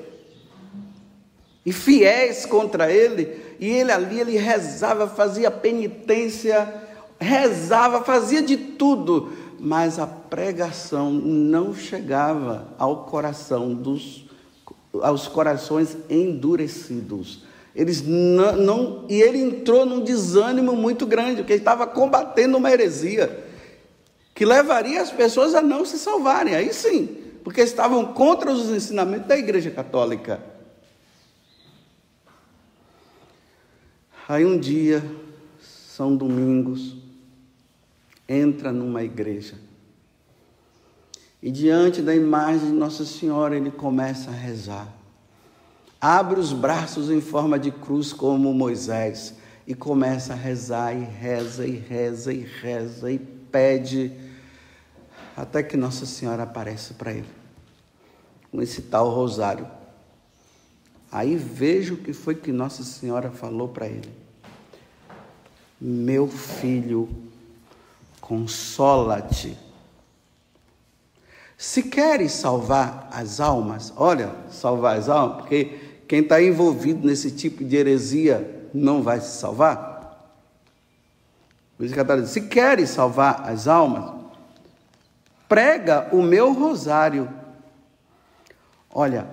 e 1.70 1.72
fiéis 1.72 2.44
contra 2.44 2.90
ele, 2.90 3.40
e 3.60 3.68
ele 3.68 3.92
ali 3.92 4.18
ele 4.18 4.36
rezava, 4.36 5.06
fazia 5.06 5.52
penitência, 5.52 6.68
rezava, 7.16 8.02
fazia 8.02 8.42
de 8.42 8.56
tudo, 8.56 9.32
mas 9.60 9.96
a 9.96 10.04
pregação 10.04 11.12
não 11.12 11.72
chegava 11.72 12.66
ao 12.76 13.04
coração 13.04 13.72
dos 13.72 14.28
aos 15.00 15.28
corações 15.28 15.96
endurecidos. 16.10 17.44
Eles 17.72 18.02
não, 18.04 18.56
não, 18.56 19.04
e 19.08 19.22
ele 19.22 19.38
entrou 19.38 19.86
num 19.86 20.00
desânimo 20.00 20.74
muito 20.74 21.06
grande, 21.06 21.36
porque 21.36 21.52
ele 21.52 21.60
estava 21.60 21.86
combatendo 21.86 22.56
uma 22.56 22.72
heresia 22.72 23.44
que 24.34 24.44
levaria 24.44 25.00
as 25.00 25.12
pessoas 25.12 25.54
a 25.54 25.62
não 25.62 25.84
se 25.84 26.00
salvarem. 26.00 26.56
Aí 26.56 26.74
sim, 26.74 27.16
porque 27.44 27.60
estavam 27.60 28.06
contra 28.06 28.50
os 28.50 28.70
ensinamentos 28.70 29.28
da 29.28 29.38
Igreja 29.38 29.70
Católica. 29.70 30.49
Aí 34.30 34.46
um 34.46 34.58
dia, 34.58 35.04
São 35.60 36.16
Domingos, 36.16 36.96
entra 38.28 38.70
numa 38.70 39.02
igreja. 39.02 39.54
E 41.42 41.50
diante 41.50 42.00
da 42.00 42.14
imagem 42.14 42.68
de 42.68 42.74
Nossa 42.74 43.04
Senhora, 43.04 43.56
ele 43.56 43.70
começa 43.70 44.30
a 44.30 44.34
rezar 44.34 45.00
abre 46.00 46.40
os 46.40 46.52
braços 46.52 47.10
em 47.10 47.20
forma 47.20 47.58
de 47.58 47.70
cruz 47.70 48.12
como 48.12 48.54
Moisés 48.54 49.34
e 49.66 49.74
começa 49.74 50.32
a 50.32 50.36
rezar 50.36 50.94
e 50.94 51.04
reza 51.04 51.66
e 51.66 51.76
reza 51.76 52.32
e 52.32 52.40
reza 52.40 53.12
e 53.12 53.18
pede 53.18 54.10
até 55.36 55.62
que 55.62 55.76
Nossa 55.76 56.06
Senhora 56.06 56.44
aparece 56.44 56.94
para 56.94 57.12
ele 57.12 57.28
com 58.50 58.62
esse 58.62 58.82
tal 58.82 59.10
rosário. 59.10 59.68
Aí 61.12 61.36
vejo 61.36 61.94
o 61.94 61.98
que 61.98 62.12
foi 62.12 62.34
que 62.34 62.50
Nossa 62.50 62.82
Senhora 62.82 63.30
falou 63.30 63.68
para 63.68 63.86
ele. 63.86 64.10
Meu 65.80 66.28
filho, 66.28 67.08
consola-te. 68.20 69.56
Se 71.56 71.84
queres 71.84 72.32
salvar 72.32 73.08
as 73.12 73.40
almas, 73.40 73.92
olha, 73.96 74.34
salvar 74.50 74.98
as 74.98 75.08
almas, 75.08 75.38
porque 75.38 75.64
quem 76.08 76.20
está 76.20 76.42
envolvido 76.42 77.06
nesse 77.06 77.30
tipo 77.30 77.64
de 77.64 77.76
heresia 77.76 78.68
não 78.74 79.02
vai 79.02 79.20
se 79.20 79.38
salvar? 79.38 79.90
Por 81.76 81.86
isso 81.86 81.94
dizendo, 81.94 82.26
se 82.26 82.42
queres 82.42 82.90
salvar 82.90 83.48
as 83.48 83.66
almas, 83.66 84.20
prega 85.48 86.08
o 86.12 86.22
meu 86.22 86.52
rosário. 86.52 87.26
Olha, 88.92 89.26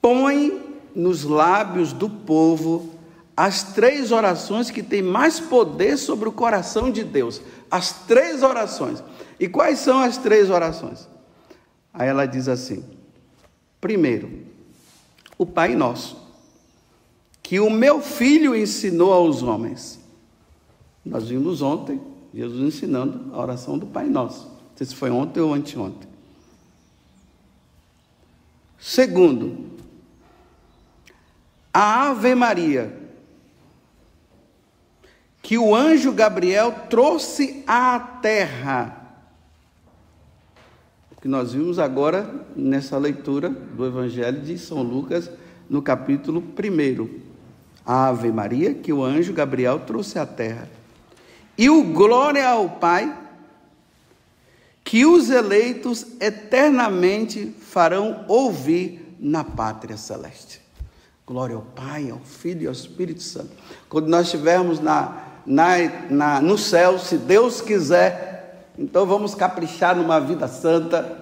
põe 0.00 0.80
nos 0.94 1.24
lábios 1.24 1.92
do 1.92 2.10
povo 2.10 2.97
as 3.38 3.62
três 3.62 4.10
orações 4.10 4.68
que 4.68 4.82
têm 4.82 5.00
mais 5.00 5.38
poder 5.38 5.96
sobre 5.96 6.28
o 6.28 6.32
coração 6.32 6.90
de 6.90 7.04
Deus. 7.04 7.40
As 7.70 7.92
três 8.04 8.42
orações. 8.42 9.00
E 9.38 9.48
quais 9.48 9.78
são 9.78 10.00
as 10.00 10.18
três 10.18 10.50
orações? 10.50 11.08
Aí 11.94 12.08
ela 12.08 12.26
diz 12.26 12.48
assim: 12.48 12.84
primeiro, 13.80 14.42
o 15.38 15.46
Pai 15.46 15.76
Nosso, 15.76 16.20
que 17.40 17.60
o 17.60 17.70
meu 17.70 18.02
filho 18.02 18.56
ensinou 18.56 19.12
aos 19.12 19.40
homens. 19.40 20.00
Nós 21.04 21.28
vimos 21.28 21.62
ontem 21.62 22.00
Jesus 22.34 22.74
ensinando 22.74 23.32
a 23.32 23.40
oração 23.40 23.78
do 23.78 23.86
Pai 23.86 24.06
Nosso. 24.06 24.46
Não 24.48 24.76
sei 24.76 24.86
se 24.88 24.96
foi 24.96 25.12
ontem 25.12 25.38
ou 25.38 25.54
anteontem. 25.54 26.08
Segundo, 28.80 29.78
a 31.72 32.08
Ave 32.08 32.34
Maria, 32.34 32.97
que 35.42 35.56
o 35.56 35.74
anjo 35.74 36.12
Gabriel 36.12 36.72
trouxe 36.88 37.62
à 37.66 37.98
terra 37.98 38.98
que 41.20 41.26
nós 41.26 41.52
vimos 41.52 41.78
agora 41.78 42.30
nessa 42.54 42.96
leitura 42.96 43.48
do 43.50 43.84
Evangelho 43.84 44.40
de 44.40 44.56
São 44.56 44.82
Lucas, 44.82 45.30
no 45.68 45.82
capítulo 45.82 46.40
1. 46.40 47.20
A 47.84 48.08
Ave 48.08 48.30
Maria 48.30 48.74
que 48.74 48.92
o 48.92 49.04
anjo 49.04 49.32
Gabriel 49.32 49.80
trouxe 49.80 50.18
à 50.18 50.24
terra. 50.24 50.68
E 51.56 51.68
o 51.68 51.82
glória 51.92 52.48
ao 52.48 52.70
Pai, 52.70 53.12
que 54.84 55.04
os 55.04 55.28
eleitos 55.28 56.06
eternamente 56.20 57.52
farão 57.60 58.24
ouvir 58.28 59.16
na 59.18 59.42
pátria 59.42 59.96
celeste. 59.96 60.60
Glória 61.26 61.56
ao 61.56 61.62
Pai, 61.62 62.10
ao 62.10 62.20
Filho 62.20 62.62
e 62.62 62.66
ao 62.68 62.72
Espírito 62.72 63.22
Santo. 63.22 63.50
Quando 63.88 64.06
nós 64.06 64.26
estivermos 64.26 64.78
na, 64.78 65.27
na, 65.48 65.76
na, 66.10 66.40
no 66.40 66.58
céu, 66.58 66.98
se 66.98 67.16
Deus 67.16 67.60
quiser, 67.62 68.68
então 68.78 69.06
vamos 69.06 69.34
caprichar 69.34 69.96
numa 69.96 70.20
vida 70.20 70.46
santa. 70.46 71.18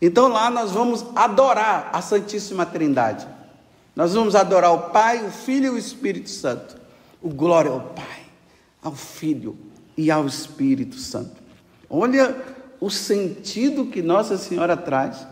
Então 0.00 0.28
lá 0.28 0.48
nós 0.48 0.70
vamos 0.70 1.04
adorar 1.16 1.90
a 1.92 2.00
Santíssima 2.00 2.64
Trindade. 2.64 3.26
Nós 3.96 4.14
vamos 4.14 4.36
adorar 4.36 4.72
o 4.72 4.90
Pai, 4.90 5.26
o 5.26 5.30
Filho 5.30 5.66
e 5.66 5.70
o 5.70 5.78
Espírito 5.78 6.30
Santo. 6.30 6.76
O 7.20 7.28
glória 7.28 7.72
ao 7.72 7.80
Pai, 7.80 8.20
ao 8.80 8.94
Filho 8.94 9.58
e 9.96 10.08
ao 10.08 10.24
Espírito 10.24 10.96
Santo. 10.96 11.42
Olha 11.90 12.36
o 12.80 12.88
sentido 12.88 13.86
que 13.86 14.00
Nossa 14.00 14.38
Senhora 14.38 14.76
traz 14.76 15.26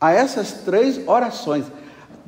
a 0.00 0.10
essas 0.10 0.52
três 0.64 1.06
orações. 1.06 1.64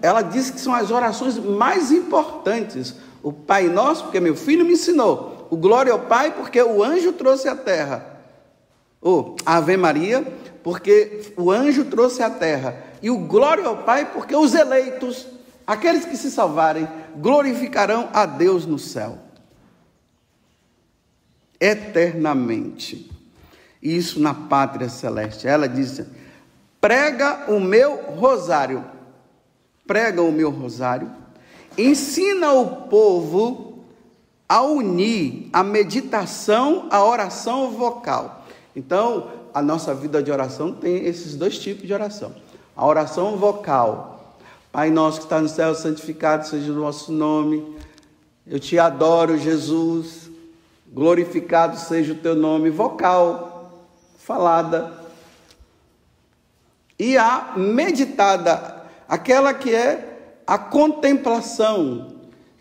Ela 0.03 0.23
diz 0.23 0.51
que 0.51 0.61
são 0.61 0.75
as 0.75 0.91
orações 0.91 1.39
mais 1.39 1.91
importantes. 1.91 2.95
O 3.23 3.33
Pai 3.33 3.69
Nosso, 3.69 4.05
porque 4.05 4.21
meu 4.21 4.37
filho 4.37 4.65
me 4.65 4.75
ensinou 4.75 5.37
o 5.51 5.57
glória 5.57 5.93
ao 5.93 6.01
Pai, 6.01 6.33
porque 6.33 6.61
o 6.63 6.83
anjo 6.83 7.13
trouxe 7.13 7.49
a 7.49 7.57
terra. 7.57 8.05
O 9.01 9.37
Ave 9.45 9.77
Maria, 9.77 10.27
porque 10.63 11.33
o 11.37 11.51
anjo 11.51 11.85
trouxe 11.85 12.23
a 12.23 12.31
terra. 12.31 12.85
E 13.03 13.11
o 13.11 13.19
glória 13.19 13.67
ao 13.67 13.79
Pai, 13.79 14.11
porque 14.13 14.35
os 14.35 14.55
eleitos, 14.55 15.27
aqueles 15.67 16.05
que 16.05 16.17
se 16.17 16.31
salvarem, 16.31 16.89
glorificarão 17.17 18.09
a 18.13 18.27
Deus 18.27 18.67
no 18.67 18.79
céu. 18.79 19.19
Eternamente. 21.61 23.11
Isso 23.81 24.21
na 24.21 24.35
pátria 24.35 24.89
celeste. 24.89 25.47
Ela 25.47 25.69
disse: 25.69 26.07
prega 26.81 27.45
o 27.49 27.61
meu 27.61 27.97
rosário. 28.17 28.85
Prega 29.87 30.23
o 30.23 30.33
meu 30.33 30.51
rosário. 30.51 31.11
Ensina 31.77 32.53
o 32.53 32.89
povo 32.89 33.85
a 34.49 34.63
unir 34.63 35.49
a 35.53 35.63
meditação 35.63 36.87
à 36.91 37.05
oração 37.05 37.71
vocal. 37.73 38.45
Então, 38.75 39.31
a 39.53 39.63
nossa 39.63 39.95
vida 39.95 40.23
de 40.23 40.31
oração 40.31 40.73
tem 40.73 41.05
esses 41.07 41.35
dois 41.35 41.59
tipos 41.59 41.87
de 41.87 41.93
oração. 41.95 42.35
A 42.77 42.87
oração 42.87 43.37
vocal. 43.37 44.37
Pai 44.71 44.91
nosso 44.91 45.19
que 45.19 45.25
está 45.25 45.41
no 45.41 45.49
céu, 45.49 45.75
santificado 45.75 46.47
seja 46.47 46.71
o 46.71 46.75
nosso 46.75 47.11
nome. 47.11 47.77
Eu 48.47 48.61
te 48.61 48.79
adoro, 48.79 49.39
Jesus. 49.39 50.31
Glorificado 50.93 51.79
seja 51.79 52.13
o 52.13 52.17
teu 52.17 52.35
nome. 52.35 52.71
Vocal, 52.71 53.83
falada. 54.19 54.93
e 56.99 57.17
a 57.17 57.55
meditada, 57.57 58.76
aquela 59.09 59.55
que 59.55 59.75
é 59.75 60.41
a 60.47 60.59
contemplação 60.59 62.15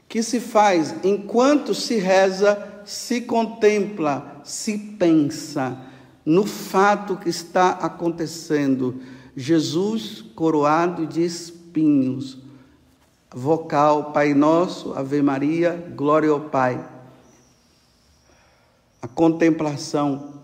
que 0.08 0.24
se 0.24 0.40
faz 0.40 0.96
enquanto 1.04 1.74
se 1.74 1.98
reza, 1.98 2.82
se 2.86 3.22
contempla, 3.22 4.42
se 4.44 4.78
pensa 4.78 5.78
no 6.26 6.46
fato 6.46 7.18
que 7.18 7.30
está 7.30 7.72
acontecendo. 7.72 9.02
Jesus 9.36 10.22
coroado 10.22 11.06
de 11.06 11.24
espinhos. 11.24 12.38
Vocal 13.34 14.14
Pai 14.14 14.34
Nosso, 14.34 14.94
Ave 14.94 15.22
Maria, 15.22 15.92
Glória 15.96 16.30
ao 16.30 16.40
Pai. 16.40 16.84
A 19.02 19.08
contemplação 19.08 20.36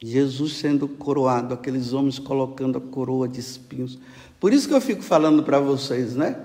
Jesus 0.00 0.58
sendo 0.58 0.86
coroado, 0.86 1.54
aqueles 1.54 1.92
homens 1.92 2.18
colocando 2.18 2.78
a 2.78 2.80
coroa 2.80 3.28
de 3.28 3.40
espinhos. 3.40 3.98
Por 4.40 4.52
isso 4.52 4.68
que 4.68 4.74
eu 4.74 4.80
fico 4.80 5.02
falando 5.02 5.42
para 5.42 5.58
vocês, 5.58 6.14
né? 6.14 6.36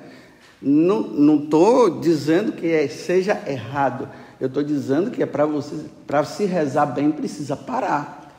Não 0.62 1.43
estou 1.43 1.99
dizendo 1.99 2.53
que 2.53 2.67
é, 2.67 2.88
seja 2.88 3.41
errado. 3.45 4.10
Eu 4.39 4.47
estou 4.47 4.63
dizendo 4.63 5.12
que 5.12 5.21
é 5.21 5.25
para 5.25 5.45
vocês, 5.45 5.86
para 6.08 6.23
se 6.23 6.45
rezar 6.45 6.86
bem, 6.88 7.12
precisa 7.12 7.56
parar. 7.56 8.34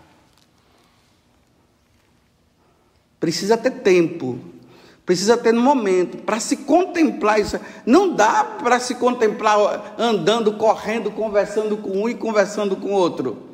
Precisa 3.20 3.56
ter 3.56 3.70
tempo. 3.70 4.38
Precisa 5.06 5.36
ter 5.36 5.52
momento 5.52 6.18
para 6.18 6.40
se 6.40 6.58
contemplar 6.58 7.38
isso. 7.38 7.60
Não 7.84 8.14
dá 8.14 8.42
para 8.42 8.80
se 8.80 8.94
contemplar 8.94 9.94
andando, 9.98 10.54
correndo, 10.54 11.10
conversando 11.10 11.76
com 11.76 12.02
um 12.02 12.08
e 12.08 12.14
conversando 12.14 12.74
com 12.74 12.88
o 12.88 12.92
outro. 12.92 13.50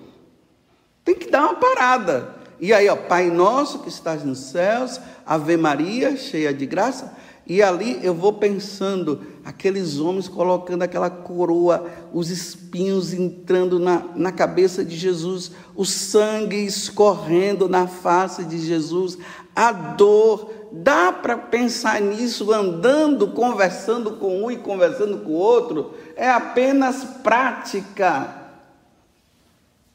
Tem 1.05 1.15
que 1.15 1.29
dar 1.29 1.43
uma 1.43 1.55
parada. 1.55 2.40
E 2.61 2.75
aí, 2.75 2.89
ó, 2.89 2.97
Pai 2.97 3.31
nosso 3.31 3.79
que 3.79 3.89
estás 3.89 4.23
nos 4.23 4.39
céus, 4.39 5.01
Ave 5.25 5.57
Maria, 5.57 6.17
cheia 6.17 6.53
de 6.53 6.67
graça. 6.67 7.17
E 7.47 7.63
ali 7.63 7.99
eu 8.03 8.15
vou 8.15 8.35
pensando, 8.35 9.23
aqueles 9.45 9.99
homens 9.99 10.29
colocando 10.29 10.83
aquela 10.83 11.11
coroa, 11.11 11.85
os 12.13 12.31
espinhos 12.31 13.13
entrando 13.13 13.79
na, 13.81 14.05
na 14.15 14.31
cabeça 14.31 14.85
de 14.85 14.97
Jesus, 14.97 15.51
o 15.75 15.85
sangue 15.85 16.65
escorrendo 16.65 17.69
na 17.69 17.89
face 17.89 18.45
de 18.45 18.59
Jesus, 18.59 19.19
a 19.57 19.73
dor. 19.73 20.53
Dá 20.71 21.11
para 21.11 21.37
pensar 21.37 22.01
nisso 22.01 22.53
andando, 22.53 23.29
conversando 23.29 24.13
com 24.13 24.45
um 24.45 24.51
e 24.51 24.57
conversando 24.57 25.19
com 25.19 25.31
o 25.31 25.35
outro? 25.35 25.95
É 26.15 26.31
apenas 26.31 27.03
prática. 27.23 28.33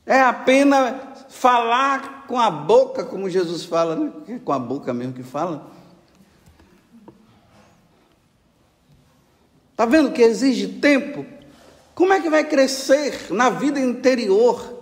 É 0.05 0.19
apenas 0.19 0.93
falar 1.29 2.14
com 2.27 2.39
a 2.39 2.49
boca, 2.49 3.03
como 3.03 3.29
Jesus 3.29 3.65
fala, 3.65 3.95
né? 3.95 4.11
É 4.27 4.39
com 4.39 4.51
a 4.51 4.59
boca 4.59 4.93
mesmo 4.93 5.13
que 5.13 5.23
fala. 5.23 5.71
Está 9.71 9.85
vendo 9.85 10.11
que 10.11 10.21
exige 10.21 10.67
tempo? 10.67 11.25
Como 11.93 12.13
é 12.13 12.21
que 12.21 12.29
vai 12.29 12.43
crescer 12.43 13.31
na 13.31 13.49
vida 13.49 13.79
interior? 13.79 14.73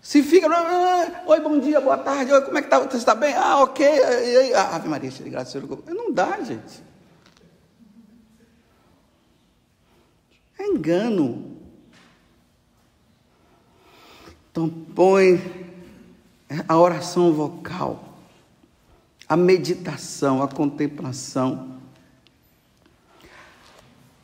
Se 0.00 0.22
fica, 0.22 0.48
ah, 0.48 1.06
ah, 1.06 1.22
oi, 1.26 1.40
bom 1.40 1.60
dia, 1.60 1.80
boa 1.80 1.96
tarde, 1.96 2.32
oi, 2.32 2.42
como 2.42 2.58
é 2.58 2.60
que 2.60 2.66
está? 2.66 2.80
Você 2.80 2.96
está 2.96 3.14
bem? 3.14 3.34
Ah, 3.34 3.60
ok. 3.60 3.86
Ah, 4.54 4.76
Ave 4.76 4.88
Maria, 4.88 5.10
cheia 5.10 5.24
de 5.24 5.30
graça, 5.30 5.60
Não 5.86 6.12
dá, 6.12 6.40
gente. 6.40 6.82
É 10.58 10.66
engano. 10.66 11.51
Então, 14.52 14.68
põe 14.68 15.40
a 16.68 16.78
oração 16.78 17.32
vocal, 17.32 18.18
a 19.26 19.34
meditação, 19.34 20.42
a 20.42 20.48
contemplação, 20.48 21.78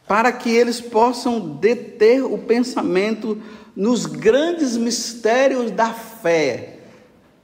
para 0.07 0.31
que 0.31 0.51
eles 0.51 0.83
possam 0.83 1.57
deter 1.57 2.23
o 2.23 2.37
pensamento 2.37 3.41
nos 3.75 4.05
grandes 4.05 4.77
mistérios 4.77 5.71
da 5.71 5.95
fé. 5.95 6.81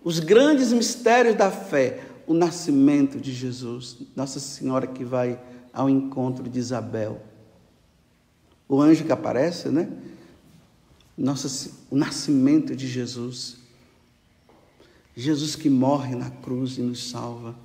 Os 0.02 0.20
grandes 0.20 0.70
mistérios 0.70 1.34
da 1.34 1.50
fé, 1.50 2.02
o 2.26 2.34
nascimento 2.34 3.18
de 3.18 3.32
Jesus, 3.32 3.96
Nossa 4.14 4.38
Senhora 4.38 4.86
que 4.86 5.04
vai 5.04 5.40
ao 5.72 5.88
encontro 5.88 6.50
de 6.50 6.58
Isabel. 6.58 7.22
O 8.68 8.82
anjo 8.82 9.04
que 9.04 9.12
aparece, 9.12 9.70
né? 9.70 9.88
Nossa, 11.16 11.70
o 11.90 11.96
nascimento 11.96 12.74
de 12.74 12.88
Jesus. 12.88 13.56
Jesus 15.16 15.54
que 15.54 15.70
morre 15.70 16.14
na 16.16 16.30
cruz 16.30 16.76
e 16.76 16.82
nos 16.82 17.10
salva. 17.10 17.56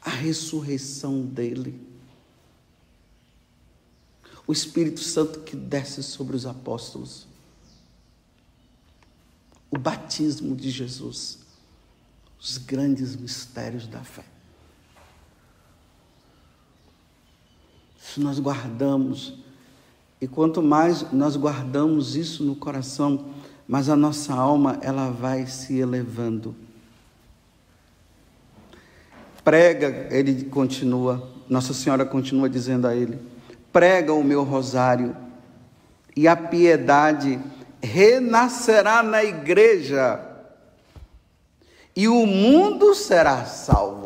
A 0.00 0.10
ressurreição 0.10 1.22
dele. 1.24 1.80
O 4.46 4.52
Espírito 4.52 5.00
Santo 5.00 5.40
que 5.40 5.54
desce 5.54 6.02
sobre 6.02 6.34
os 6.34 6.44
apóstolos. 6.44 7.26
O 9.70 9.78
batismo 9.78 10.56
de 10.56 10.70
Jesus. 10.70 11.38
Os 12.40 12.58
grandes 12.58 13.14
mistérios 13.14 13.86
da 13.86 14.02
fé. 14.02 14.24
Se 17.96 18.18
nós 18.18 18.40
guardamos 18.40 19.38
e 20.22 20.28
quanto 20.28 20.62
mais 20.62 21.04
nós 21.12 21.34
guardamos 21.34 22.14
isso 22.14 22.44
no 22.44 22.54
coração, 22.54 23.24
mais 23.66 23.88
a 23.88 23.96
nossa 23.96 24.32
alma 24.32 24.78
ela 24.80 25.10
vai 25.10 25.48
se 25.48 25.80
elevando. 25.80 26.54
Prega, 29.42 30.06
ele 30.10 30.44
continua, 30.44 31.28
Nossa 31.48 31.74
Senhora 31.74 32.04
continua 32.04 32.48
dizendo 32.48 32.86
a 32.86 32.94
ele: 32.94 33.18
prega 33.72 34.12
o 34.12 34.22
meu 34.22 34.44
rosário, 34.44 35.16
e 36.16 36.28
a 36.28 36.36
piedade 36.36 37.40
renascerá 37.82 39.02
na 39.02 39.24
igreja, 39.24 40.24
e 41.96 42.06
o 42.06 42.24
mundo 42.24 42.94
será 42.94 43.44
salvo. 43.44 44.01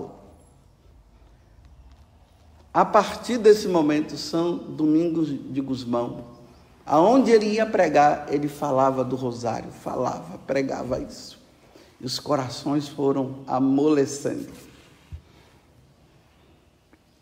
A 2.76 2.84
partir 2.84 3.38
desse 3.38 3.66
momento, 3.68 4.18
São 4.18 4.54
Domingos 4.54 5.28
de 5.30 5.62
Gusmão, 5.62 6.26
aonde 6.84 7.30
ele 7.30 7.46
ia 7.46 7.64
pregar, 7.64 8.26
ele 8.30 8.48
falava 8.48 9.02
do 9.02 9.16
rosário, 9.16 9.70
falava, 9.82 10.36
pregava 10.46 11.00
isso. 11.00 11.40
E 11.98 12.04
os 12.04 12.18
corações 12.18 12.86
foram 12.86 13.36
amolecendo. 13.46 14.48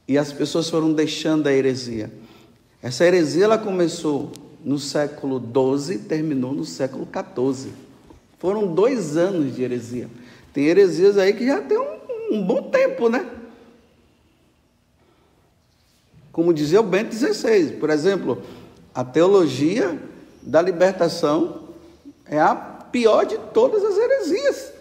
E 0.08 0.18
as 0.18 0.32
pessoas 0.32 0.68
foram 0.68 0.92
deixando 0.92 1.46
a 1.46 1.52
heresia. 1.52 2.12
Essa 2.82 3.04
heresia 3.04 3.44
ela 3.44 3.56
começou 3.56 4.32
no 4.64 4.76
século 4.76 5.40
XII, 5.40 5.98
terminou 5.98 6.52
no 6.52 6.64
século 6.64 7.06
XIV. 7.06 7.70
Foram 8.40 8.74
dois 8.74 9.16
anos 9.16 9.54
de 9.54 9.62
heresia. 9.62 10.10
Tem 10.52 10.64
heresias 10.64 11.16
aí 11.16 11.32
que 11.32 11.46
já 11.46 11.62
tem 11.62 11.78
um, 11.78 12.38
um 12.38 12.44
bom 12.44 12.60
tempo, 12.70 13.08
né? 13.08 13.33
Como 16.34 16.52
dizia 16.52 16.80
o 16.80 16.82
Bento 16.84 17.14
XVI. 17.14 17.76
Por 17.78 17.88
exemplo, 17.88 18.42
a 18.92 19.04
teologia 19.04 20.02
da 20.42 20.60
libertação 20.60 21.68
é 22.26 22.40
a 22.40 22.56
pior 22.56 23.24
de 23.24 23.38
todas 23.38 23.84
as 23.84 23.96
heresias. 23.96 24.72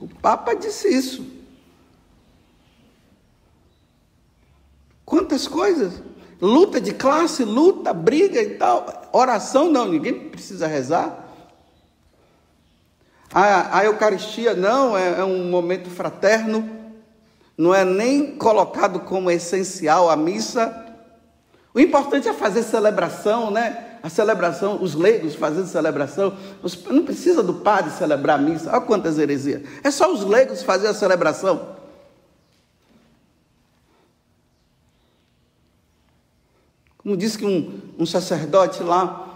O 0.00 0.08
Papa 0.08 0.54
disse 0.54 0.88
isso. 0.88 1.26
Quantas 5.04 5.46
coisas? 5.46 6.02
Luta 6.40 6.80
de 6.80 6.94
classe, 6.94 7.44
luta, 7.44 7.92
briga 7.92 8.40
e 8.40 8.54
tal. 8.54 9.10
Oração, 9.12 9.70
não, 9.70 9.86
ninguém 9.86 10.30
precisa 10.30 10.66
rezar. 10.66 11.28
A, 13.34 13.80
a 13.80 13.84
Eucaristia, 13.84 14.54
não, 14.54 14.96
é, 14.96 15.20
é 15.20 15.24
um 15.24 15.44
momento 15.50 15.90
fraterno 15.90 16.79
não 17.60 17.74
é 17.74 17.84
nem 17.84 18.36
colocado 18.36 19.00
como 19.00 19.30
essencial 19.30 20.08
a 20.08 20.16
missa. 20.16 20.82
O 21.74 21.78
importante 21.78 22.26
é 22.26 22.32
fazer 22.32 22.62
celebração, 22.62 23.50
né? 23.50 23.98
A 24.02 24.08
celebração, 24.08 24.82
os 24.82 24.94
leigos 24.94 25.34
fazendo 25.34 25.66
celebração. 25.66 26.34
Não 26.90 27.04
precisa 27.04 27.42
do 27.42 27.52
padre 27.52 27.90
celebrar 27.90 28.38
a 28.38 28.42
missa. 28.42 28.70
Olha 28.70 28.80
quantas 28.80 29.18
heresias. 29.18 29.60
É 29.84 29.90
só 29.90 30.10
os 30.10 30.24
leigos 30.24 30.62
fazer 30.62 30.86
a 30.86 30.94
celebração. 30.94 31.76
Como 36.96 37.14
disse 37.14 37.36
que 37.36 37.44
um, 37.44 37.78
um 37.98 38.06
sacerdote 38.06 38.82
lá 38.82 39.29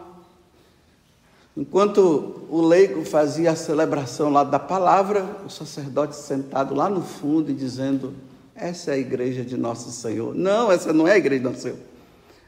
Enquanto 1.56 2.46
o 2.50 2.60
leigo 2.62 3.04
fazia 3.04 3.52
a 3.52 3.56
celebração 3.56 4.28
lá 4.28 4.42
da 4.42 4.58
palavra, 4.58 5.24
o 5.46 5.48
sacerdote 5.48 6.16
sentado 6.16 6.74
lá 6.74 6.88
no 6.88 7.00
fundo 7.00 7.50
e 7.50 7.54
dizendo: 7.54 8.12
Essa 8.56 8.90
é 8.90 8.94
a 8.94 8.98
igreja 8.98 9.44
de 9.44 9.56
nosso 9.56 9.92
Senhor. 9.92 10.34
Não, 10.34 10.72
essa 10.72 10.92
não 10.92 11.06
é 11.06 11.12
a 11.12 11.16
igreja 11.16 11.42
de 11.42 11.48
nosso 11.48 11.62
Senhor. 11.62 11.78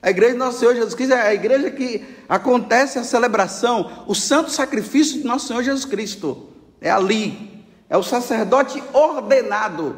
A 0.02 0.10
igreja 0.10 0.32
de 0.32 0.38
nosso 0.38 0.58
Senhor 0.58 0.74
Jesus 0.74 0.94
Cristo 0.94 1.14
é 1.14 1.20
a 1.20 1.34
igreja 1.34 1.70
que 1.70 2.04
acontece 2.28 2.98
a 2.98 3.04
celebração, 3.04 4.04
o 4.08 4.14
santo 4.14 4.50
sacrifício 4.50 5.20
de 5.20 5.24
nosso 5.24 5.46
Senhor 5.46 5.62
Jesus 5.62 5.84
Cristo. 5.84 6.48
é 6.80 6.90
ali, 6.90 7.64
é 7.88 7.96
o 7.96 8.02
sacerdote 8.02 8.82
ordenado, 8.92 9.96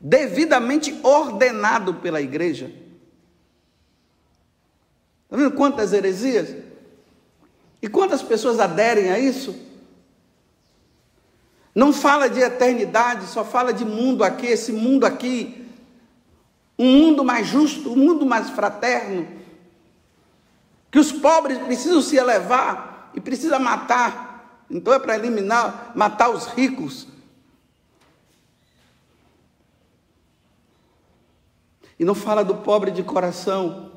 devidamente 0.00 0.96
ordenado 1.02 1.94
pela 1.94 2.20
igreja. 2.20 2.72
Está 5.24 5.36
vendo 5.36 5.50
quantas 5.52 5.92
heresias? 5.92 6.67
E 7.80 7.88
quantas 7.88 8.22
pessoas 8.22 8.58
aderem 8.58 9.10
a 9.10 9.18
isso? 9.18 9.54
Não 11.74 11.92
fala 11.92 12.28
de 12.28 12.40
eternidade, 12.40 13.26
só 13.26 13.44
fala 13.44 13.72
de 13.72 13.84
mundo 13.84 14.24
aqui, 14.24 14.46
esse 14.46 14.72
mundo 14.72 15.04
aqui, 15.04 15.64
um 16.78 16.86
mundo 16.98 17.24
mais 17.24 17.46
justo, 17.46 17.92
um 17.92 17.96
mundo 17.96 18.26
mais 18.26 18.50
fraterno, 18.50 19.28
que 20.90 20.98
os 20.98 21.12
pobres 21.12 21.58
precisam 21.58 22.02
se 22.02 22.16
elevar 22.16 23.10
e 23.14 23.20
precisa 23.20 23.58
matar. 23.58 24.64
Então 24.70 24.92
é 24.92 24.98
para 24.98 25.16
eliminar, 25.16 25.92
matar 25.94 26.30
os 26.30 26.46
ricos. 26.46 27.06
E 31.98 32.04
não 32.04 32.14
fala 32.14 32.44
do 32.44 32.56
pobre 32.56 32.90
de 32.90 33.02
coração. 33.02 33.87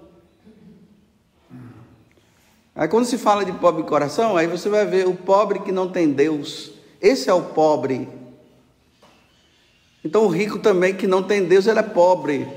Aí 2.76 2.88
quando 2.88 3.06
se 3.06 3.18
fala 3.18 3.44
de 3.44 3.52
pobre 3.52 3.84
coração, 3.84 4.38
aí 4.38 4.48
você 4.48 4.70
vai 4.70 4.86
ver 4.86 5.08
o 5.08 5.14
pobre 5.14 5.60
que 5.60 5.72
não 5.72 5.90
tem 5.90 6.10
Deus. 6.10 6.72
Esse 7.02 7.30
é 7.30 7.34
o 7.34 7.42
pobre. 7.42 8.08
Então 10.04 10.24
o 10.24 10.30
rico 10.30 10.58
também 10.60 10.96
que 10.96 11.06
não 11.06 11.22
tem 11.22 11.46
Deus, 11.46 11.68
ele 11.68 11.80
é 11.80 11.84
pobre. 11.84 12.48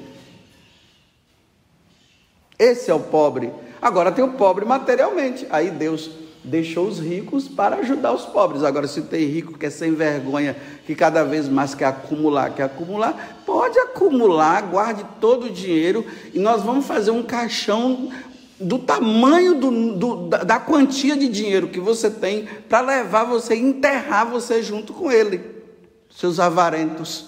Esse 2.58 2.90
é 2.90 2.94
o 2.94 3.00
pobre. 3.00 3.52
Agora 3.82 4.12
tem 4.12 4.24
o 4.24 4.32
pobre 4.32 4.64
materialmente. 4.64 5.46
Aí 5.50 5.70
Deus 5.70 6.10
deixou 6.44 6.86
os 6.86 7.00
ricos 7.00 7.48
para 7.48 7.76
ajudar 7.76 8.12
os 8.12 8.26
pobres. 8.26 8.62
Agora, 8.62 8.86
se 8.86 9.00
tem 9.02 9.24
rico 9.24 9.58
que 9.58 9.66
é 9.66 9.70
sem 9.70 9.94
vergonha, 9.94 10.54
que 10.86 10.94
cada 10.94 11.24
vez 11.24 11.48
mais 11.48 11.74
quer 11.74 11.86
acumular, 11.86 12.54
quer 12.54 12.64
acumular, 12.64 13.42
pode 13.46 13.78
acumular, 13.78 14.60
guarde 14.62 15.04
todo 15.20 15.46
o 15.46 15.50
dinheiro 15.50 16.04
e 16.34 16.38
nós 16.38 16.62
vamos 16.62 16.86
fazer 16.86 17.10
um 17.10 17.22
caixão 17.22 18.10
do 18.58 18.78
tamanho 18.78 19.56
do, 19.56 19.96
do, 19.96 20.28
da 20.28 20.60
quantia 20.60 21.16
de 21.16 21.28
dinheiro 21.28 21.68
que 21.68 21.80
você 21.80 22.10
tem 22.10 22.46
para 22.68 22.80
levar 22.80 23.24
você, 23.24 23.56
enterrar 23.56 24.26
você 24.26 24.62
junto 24.62 24.92
com 24.92 25.10
ele, 25.10 25.62
seus 26.10 26.38
avarentos, 26.38 27.26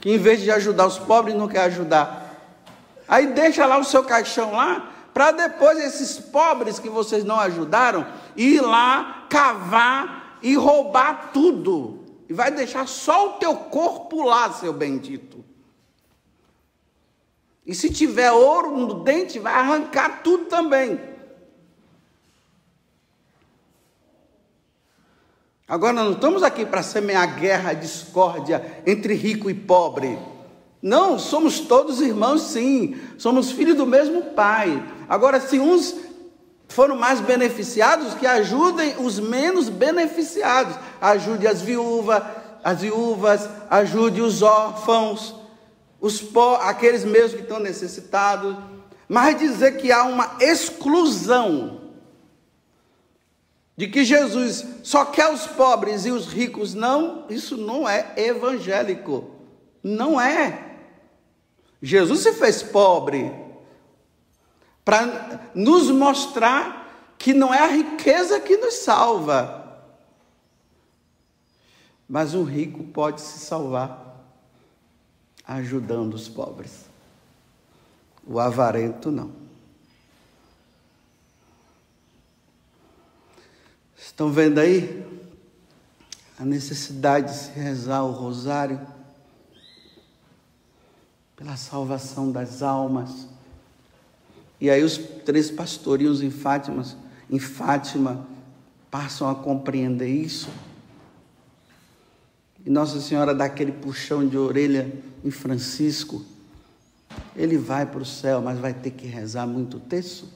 que 0.00 0.10
em 0.10 0.18
vez 0.18 0.40
de 0.40 0.50
ajudar 0.50 0.86
os 0.86 0.98
pobres, 0.98 1.34
não 1.34 1.48
quer 1.48 1.62
ajudar. 1.62 2.24
Aí 3.08 3.28
deixa 3.28 3.64
lá 3.66 3.78
o 3.78 3.84
seu 3.84 4.04
caixão 4.04 4.52
lá, 4.52 4.90
para 5.14 5.30
depois 5.30 5.78
esses 5.78 6.18
pobres 6.18 6.78
que 6.78 6.90
vocês 6.90 7.24
não 7.24 7.40
ajudaram 7.40 8.06
ir 8.36 8.60
lá 8.60 9.26
cavar 9.30 10.38
e 10.42 10.54
roubar 10.54 11.30
tudo. 11.32 12.04
E 12.28 12.34
vai 12.34 12.50
deixar 12.50 12.86
só 12.86 13.28
o 13.28 13.32
teu 13.34 13.54
corpo 13.56 14.22
lá, 14.22 14.52
seu 14.52 14.72
bendito. 14.72 15.35
E 17.66 17.74
se 17.74 17.90
tiver 17.90 18.30
ouro 18.30 18.76
no 18.76 19.02
dente, 19.02 19.38
vai 19.38 19.52
arrancar 19.52 20.22
tudo 20.22 20.44
também. 20.44 21.00
Agora, 25.68 25.92
não 25.92 26.12
estamos 26.12 26.44
aqui 26.44 26.64
para 26.64 26.82
semear 26.82 27.40
guerra, 27.40 27.72
discórdia 27.72 28.82
entre 28.86 29.14
rico 29.14 29.50
e 29.50 29.54
pobre. 29.54 30.16
Não, 30.80 31.18
somos 31.18 31.58
todos 31.58 32.00
irmãos, 32.00 32.42
sim. 32.42 32.96
Somos 33.18 33.50
filhos 33.50 33.76
do 33.76 33.84
mesmo 33.84 34.22
Pai. 34.26 34.80
Agora, 35.08 35.40
se 35.40 35.58
uns 35.58 35.96
foram 36.68 36.96
mais 36.96 37.20
beneficiados, 37.20 38.14
que 38.14 38.26
ajudem 38.26 38.94
os 38.98 39.18
menos 39.18 39.68
beneficiados. 39.68 40.76
Ajude 41.00 41.46
as 41.46 41.60
viúvas, 41.60 42.22
as 42.62 42.80
viúvas, 42.80 43.48
ajude 43.70 44.20
os 44.20 44.42
órfãos, 44.42 45.34
os 46.00 46.20
po 46.20 46.54
aqueles 46.56 47.04
mesmos 47.04 47.34
que 47.34 47.42
estão 47.42 47.58
necessitados. 47.58 48.56
Mas 49.08 49.38
dizer 49.38 49.76
que 49.76 49.92
há 49.92 50.04
uma 50.04 50.36
exclusão 50.40 51.80
de 53.76 53.88
que 53.88 54.04
Jesus 54.04 54.64
só 54.82 55.04
quer 55.04 55.32
os 55.32 55.46
pobres 55.46 56.06
e 56.06 56.10
os 56.10 56.26
ricos, 56.26 56.74
não, 56.74 57.26
isso 57.28 57.56
não 57.56 57.88
é 57.88 58.14
evangélico. 58.16 59.30
Não 59.82 60.20
é. 60.20 60.78
Jesus 61.80 62.20
se 62.20 62.32
fez 62.32 62.62
pobre 62.62 63.30
para 64.84 65.50
nos 65.54 65.90
mostrar 65.90 67.14
que 67.18 67.34
não 67.34 67.52
é 67.52 67.58
a 67.58 67.66
riqueza 67.66 68.40
que 68.40 68.56
nos 68.56 68.74
salva, 68.74 69.82
mas 72.08 72.34
o 72.34 72.42
rico 72.44 72.84
pode 72.84 73.20
se 73.20 73.40
salvar 73.40 74.05
ajudando 75.46 76.14
os 76.14 76.28
pobres. 76.28 76.86
O 78.26 78.40
avarento 78.40 79.10
não. 79.10 79.30
Estão 83.96 84.30
vendo 84.30 84.58
aí 84.58 85.06
a 86.38 86.44
necessidade 86.44 87.32
de 87.32 87.38
se 87.38 87.50
rezar 87.50 88.02
o 88.02 88.10
rosário 88.10 88.80
pela 91.36 91.56
salvação 91.56 92.32
das 92.32 92.62
almas 92.62 93.28
e 94.60 94.70
aí 94.70 94.82
os 94.82 94.96
três 94.96 95.50
pastorinhos 95.50 96.22
em 96.22 96.30
Fátima, 96.30 96.82
em 97.30 97.38
Fátima 97.38 98.26
passam 98.90 99.28
a 99.28 99.34
compreender 99.34 100.08
isso. 100.08 100.48
E 102.66 102.70
Nossa 102.70 103.00
Senhora 103.00 103.32
dá 103.32 103.44
aquele 103.44 103.70
puxão 103.70 104.26
de 104.26 104.36
orelha 104.36 104.92
em 105.24 105.30
Francisco. 105.30 106.24
Ele 107.36 107.56
vai 107.56 107.86
para 107.86 108.02
o 108.02 108.04
céu, 108.04 108.42
mas 108.42 108.58
vai 108.58 108.74
ter 108.74 108.90
que 108.90 109.06
rezar 109.06 109.46
muito 109.46 109.78
texto. 109.78 110.28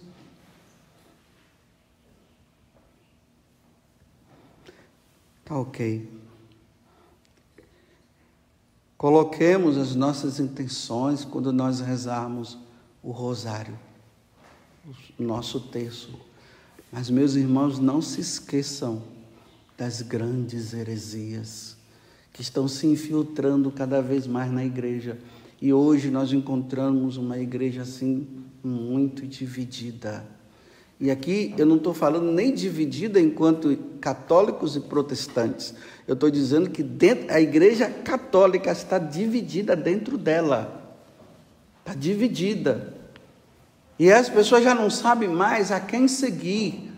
Tá 5.44 5.58
ok. 5.58 6.08
Coloquemos 8.96 9.76
as 9.76 9.96
nossas 9.96 10.38
intenções 10.38 11.24
quando 11.24 11.52
nós 11.52 11.80
rezarmos 11.80 12.56
o 13.02 13.10
rosário 13.10 13.76
o 15.18 15.22
nosso 15.22 15.60
texto. 15.60 16.18
Mas, 16.90 17.10
meus 17.10 17.34
irmãos, 17.34 17.78
não 17.78 18.00
se 18.00 18.20
esqueçam 18.20 19.02
das 19.76 20.02
grandes 20.02 20.72
heresias 20.72 21.79
que 22.32 22.42
estão 22.42 22.68
se 22.68 22.86
infiltrando 22.86 23.70
cada 23.70 24.00
vez 24.00 24.26
mais 24.26 24.52
na 24.52 24.64
igreja. 24.64 25.18
E 25.60 25.72
hoje 25.72 26.10
nós 26.10 26.32
encontramos 26.32 27.16
uma 27.16 27.38
igreja 27.38 27.82
assim 27.82 28.26
muito 28.62 29.26
dividida. 29.26 30.24
E 30.98 31.10
aqui 31.10 31.54
eu 31.56 31.64
não 31.64 31.76
estou 31.76 31.94
falando 31.94 32.30
nem 32.30 32.52
dividida 32.52 33.18
enquanto 33.18 33.76
católicos 34.00 34.76
e 34.76 34.80
protestantes. 34.80 35.74
Eu 36.06 36.14
estou 36.14 36.30
dizendo 36.30 36.68
que 36.68 36.82
dentro, 36.82 37.32
a 37.32 37.40
igreja 37.40 37.88
católica 37.88 38.70
está 38.70 38.98
dividida 38.98 39.74
dentro 39.74 40.18
dela. 40.18 40.98
Está 41.80 41.94
dividida. 41.94 42.94
E 43.98 44.10
as 44.10 44.28
pessoas 44.28 44.62
já 44.64 44.74
não 44.74 44.90
sabem 44.90 45.28
mais 45.28 45.70
a 45.70 45.80
quem 45.80 46.06
seguir, 46.08 46.89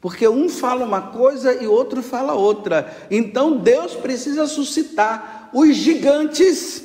porque 0.00 0.28
um 0.28 0.48
fala 0.48 0.84
uma 0.84 1.02
coisa 1.02 1.52
e 1.54 1.66
outro 1.66 2.02
fala 2.02 2.34
outra. 2.34 2.96
Então 3.10 3.56
Deus 3.56 3.94
precisa 3.94 4.46
suscitar 4.46 5.50
os 5.52 5.74
gigantes, 5.74 6.84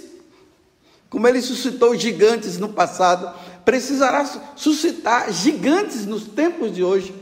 como 1.10 1.28
ele 1.28 1.42
suscitou 1.42 1.96
gigantes 1.96 2.58
no 2.58 2.70
passado, 2.70 3.32
precisará 3.64 4.26
suscitar 4.56 5.32
gigantes 5.32 6.06
nos 6.06 6.24
tempos 6.24 6.74
de 6.74 6.84
hoje, 6.84 7.14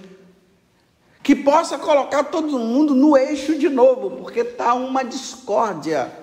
que 1.22 1.36
possa 1.36 1.78
colocar 1.78 2.24
todo 2.26 2.58
mundo 2.58 2.96
no 2.96 3.18
eixo 3.18 3.58
de 3.58 3.70
novo, 3.70 4.12
porque 4.12 4.40
está 4.40 4.74
uma 4.74 5.04
discórdia. 5.04 6.21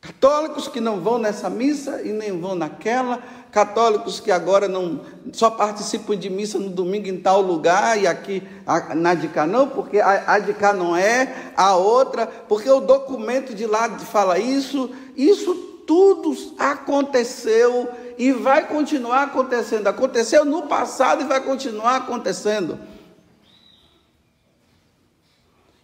Católicos 0.00 0.66
que 0.66 0.80
não 0.80 1.00
vão 1.00 1.18
nessa 1.18 1.50
missa 1.50 2.00
e 2.02 2.10
nem 2.10 2.40
vão 2.40 2.54
naquela, 2.54 3.22
católicos 3.52 4.18
que 4.18 4.30
agora 4.30 4.66
não 4.66 5.00
só 5.30 5.50
participam 5.50 6.16
de 6.16 6.30
missa 6.30 6.58
no 6.58 6.70
domingo 6.70 7.08
em 7.08 7.18
tal 7.18 7.42
lugar 7.42 8.00
e 8.00 8.06
aqui 8.06 8.42
a, 8.66 8.94
na 8.94 9.12
de 9.12 9.28
cá 9.28 9.46
não, 9.46 9.68
porque 9.68 10.00
a, 10.00 10.34
a 10.34 10.38
de 10.38 10.54
cá 10.54 10.72
não 10.72 10.96
é, 10.96 11.52
a 11.54 11.76
outra, 11.76 12.26
porque 12.26 12.70
o 12.70 12.80
documento 12.80 13.54
de 13.54 13.66
lá 13.66 13.90
fala 13.98 14.38
isso, 14.38 14.90
isso 15.14 15.54
tudo 15.86 16.34
aconteceu 16.58 17.90
e 18.16 18.32
vai 18.32 18.66
continuar 18.68 19.24
acontecendo. 19.24 19.86
Aconteceu 19.86 20.44
no 20.44 20.62
passado 20.62 21.22
e 21.22 21.26
vai 21.26 21.40
continuar 21.40 21.96
acontecendo. 21.96 22.78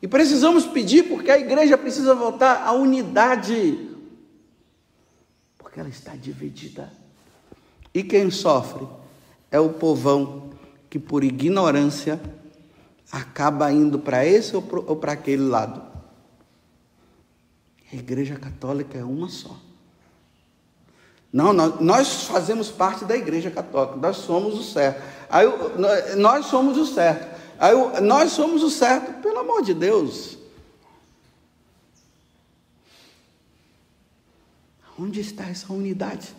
E 0.01 0.07
precisamos 0.07 0.65
pedir 0.65 1.05
porque 1.05 1.31
a 1.31 1.39
igreja 1.39 1.77
precisa 1.77 2.15
voltar 2.15 2.63
à 2.65 2.73
unidade. 2.73 3.96
Porque 5.77 5.81
ela 5.81 5.91
está 5.91 6.17
dividida. 6.17 6.91
E 7.93 8.03
quem 8.03 8.31
sofre 8.31 8.89
é 9.51 9.61
o 9.61 9.75
povão 9.75 10.49
que, 10.89 10.99
por 10.99 11.23
ignorância, 11.23 12.19
acaba 13.13 13.71
indo 13.71 13.99
para 13.99 14.25
esse 14.25 14.57
ou 14.57 14.63
para 14.97 15.13
aquele 15.13 15.43
lado. 15.43 15.83
A 17.93 17.95
Igreja 17.95 18.37
Católica 18.37 18.97
é 18.97 19.05
uma 19.05 19.29
só. 19.29 19.55
Não, 21.31 21.53
nós, 21.53 21.79
nós 21.79 22.23
fazemos 22.25 22.71
parte 22.71 23.05
da 23.05 23.15
Igreja 23.15 23.51
Católica, 23.51 23.97
nós 23.97 24.17
somos 24.17 24.59
o 24.59 24.63
certo. 24.63 25.03
Aí, 25.29 25.47
nós 26.17 26.47
somos 26.47 26.79
o 26.79 26.87
certo. 26.87 27.39
Aí, 27.59 28.01
nós 28.01 28.33
somos 28.33 28.63
o 28.63 28.71
certo, 28.71 29.21
pelo 29.21 29.41
amor 29.41 29.61
de 29.61 29.75
Deus. 29.75 30.39
Onde 34.99 35.21
está 35.21 35.45
essa 35.45 35.73
unidade? 35.73 36.35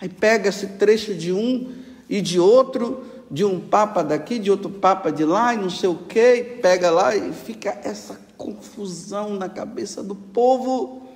Aí 0.00 0.08
pega 0.08 0.48
esse 0.48 0.66
trecho 0.66 1.14
de 1.14 1.32
um 1.32 1.74
e 2.08 2.20
de 2.22 2.38
outro, 2.38 3.04
de 3.30 3.44
um 3.44 3.60
papa 3.60 4.02
daqui, 4.02 4.38
de 4.38 4.50
outro 4.50 4.70
papa 4.70 5.10
de 5.10 5.24
lá, 5.24 5.52
e 5.52 5.58
não 5.58 5.68
sei 5.68 5.88
o 5.88 5.96
quê, 5.96 6.58
pega 6.62 6.90
lá 6.90 7.14
e 7.14 7.32
fica 7.32 7.70
essa 7.82 8.18
confusão 8.36 9.34
na 9.34 9.48
cabeça 9.48 10.02
do 10.02 10.14
povo. 10.14 11.06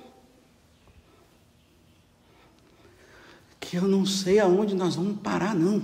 Que 3.59 3.77
eu 3.77 3.83
não 3.83 4.05
sei 4.05 4.39
aonde 4.39 4.75
nós 4.75 4.95
vamos 4.95 5.19
parar, 5.21 5.55
não. 5.55 5.81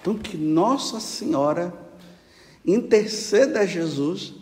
Então, 0.00 0.16
que 0.16 0.38
Nossa 0.38 0.98
Senhora 0.98 1.72
interceda 2.64 3.60
a 3.60 3.66
Jesus 3.66 4.32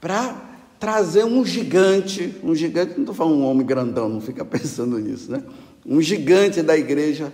para 0.00 0.49
trazer 0.80 1.24
um 1.24 1.44
gigante, 1.44 2.34
um 2.42 2.54
gigante, 2.54 2.94
não 2.94 3.00
estou 3.00 3.14
falando 3.14 3.36
um 3.36 3.44
homem 3.46 3.66
grandão, 3.66 4.08
não 4.08 4.20
fica 4.20 4.42
pensando 4.46 4.98
nisso, 4.98 5.30
né? 5.30 5.44
Um 5.84 6.00
gigante 6.00 6.62
da 6.62 6.76
igreja, 6.76 7.30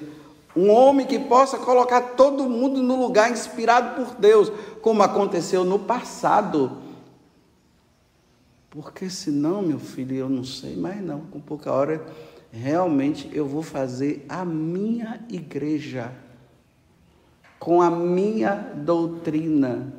um 0.56 0.68
homem 0.68 1.06
que 1.06 1.18
possa 1.18 1.56
colocar 1.56 2.00
todo 2.00 2.48
mundo 2.48 2.82
no 2.82 3.00
lugar 3.00 3.30
inspirado 3.30 3.94
por 3.94 4.16
Deus, 4.16 4.50
como 4.82 5.02
aconteceu 5.02 5.64
no 5.64 5.78
passado. 5.78 6.78
Porque 8.68 9.08
senão, 9.08 9.62
meu 9.62 9.78
filho, 9.78 10.16
eu 10.16 10.28
não 10.28 10.44
sei 10.44 10.76
mais 10.76 11.00
não, 11.00 11.20
com 11.20 11.40
pouca 11.40 11.72
hora, 11.72 12.04
realmente 12.50 13.30
eu 13.32 13.46
vou 13.46 13.62
fazer 13.62 14.26
a 14.28 14.44
minha 14.44 15.20
igreja, 15.30 16.12
com 17.58 17.80
a 17.80 17.90
minha 17.90 18.54
doutrina, 18.54 19.92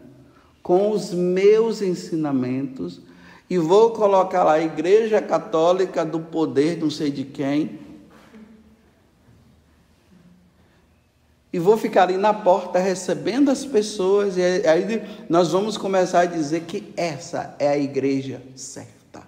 com 0.61 0.91
os 0.91 1.13
meus 1.13 1.81
ensinamentos, 1.81 3.01
e 3.49 3.57
vou 3.57 3.91
colocar 3.91 4.43
lá 4.43 4.53
a 4.53 4.61
Igreja 4.61 5.21
Católica 5.21 6.03
do 6.03 6.19
poder, 6.19 6.77
não 6.77 6.89
sei 6.89 7.09
de 7.09 7.23
quem. 7.23 7.79
E 11.51 11.59
vou 11.59 11.77
ficar 11.77 12.03
ali 12.03 12.17
na 12.17 12.33
porta 12.33 12.77
recebendo 12.77 13.49
as 13.49 13.65
pessoas, 13.65 14.35
e 14.35 14.41
aí 14.41 15.01
nós 15.29 15.53
vamos 15.53 15.77
começar 15.77 16.21
a 16.21 16.25
dizer 16.25 16.65
que 16.65 16.93
essa 16.97 17.55
é 17.57 17.69
a 17.69 17.77
igreja 17.77 18.41
certa. 18.55 19.23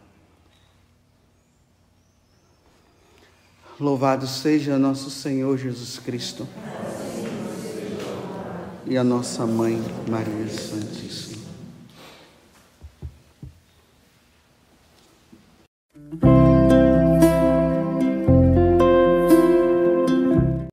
Louvado 3.79 4.27
seja 4.27 4.77
nosso 4.77 5.09
Senhor 5.09 5.57
Jesus 5.57 5.97
Cristo 5.97 6.45
e 8.85 8.97
a 8.97 9.03
nossa 9.03 9.47
mãe 9.47 9.81
Maria 10.09 10.49
Santíssima. 10.49 11.28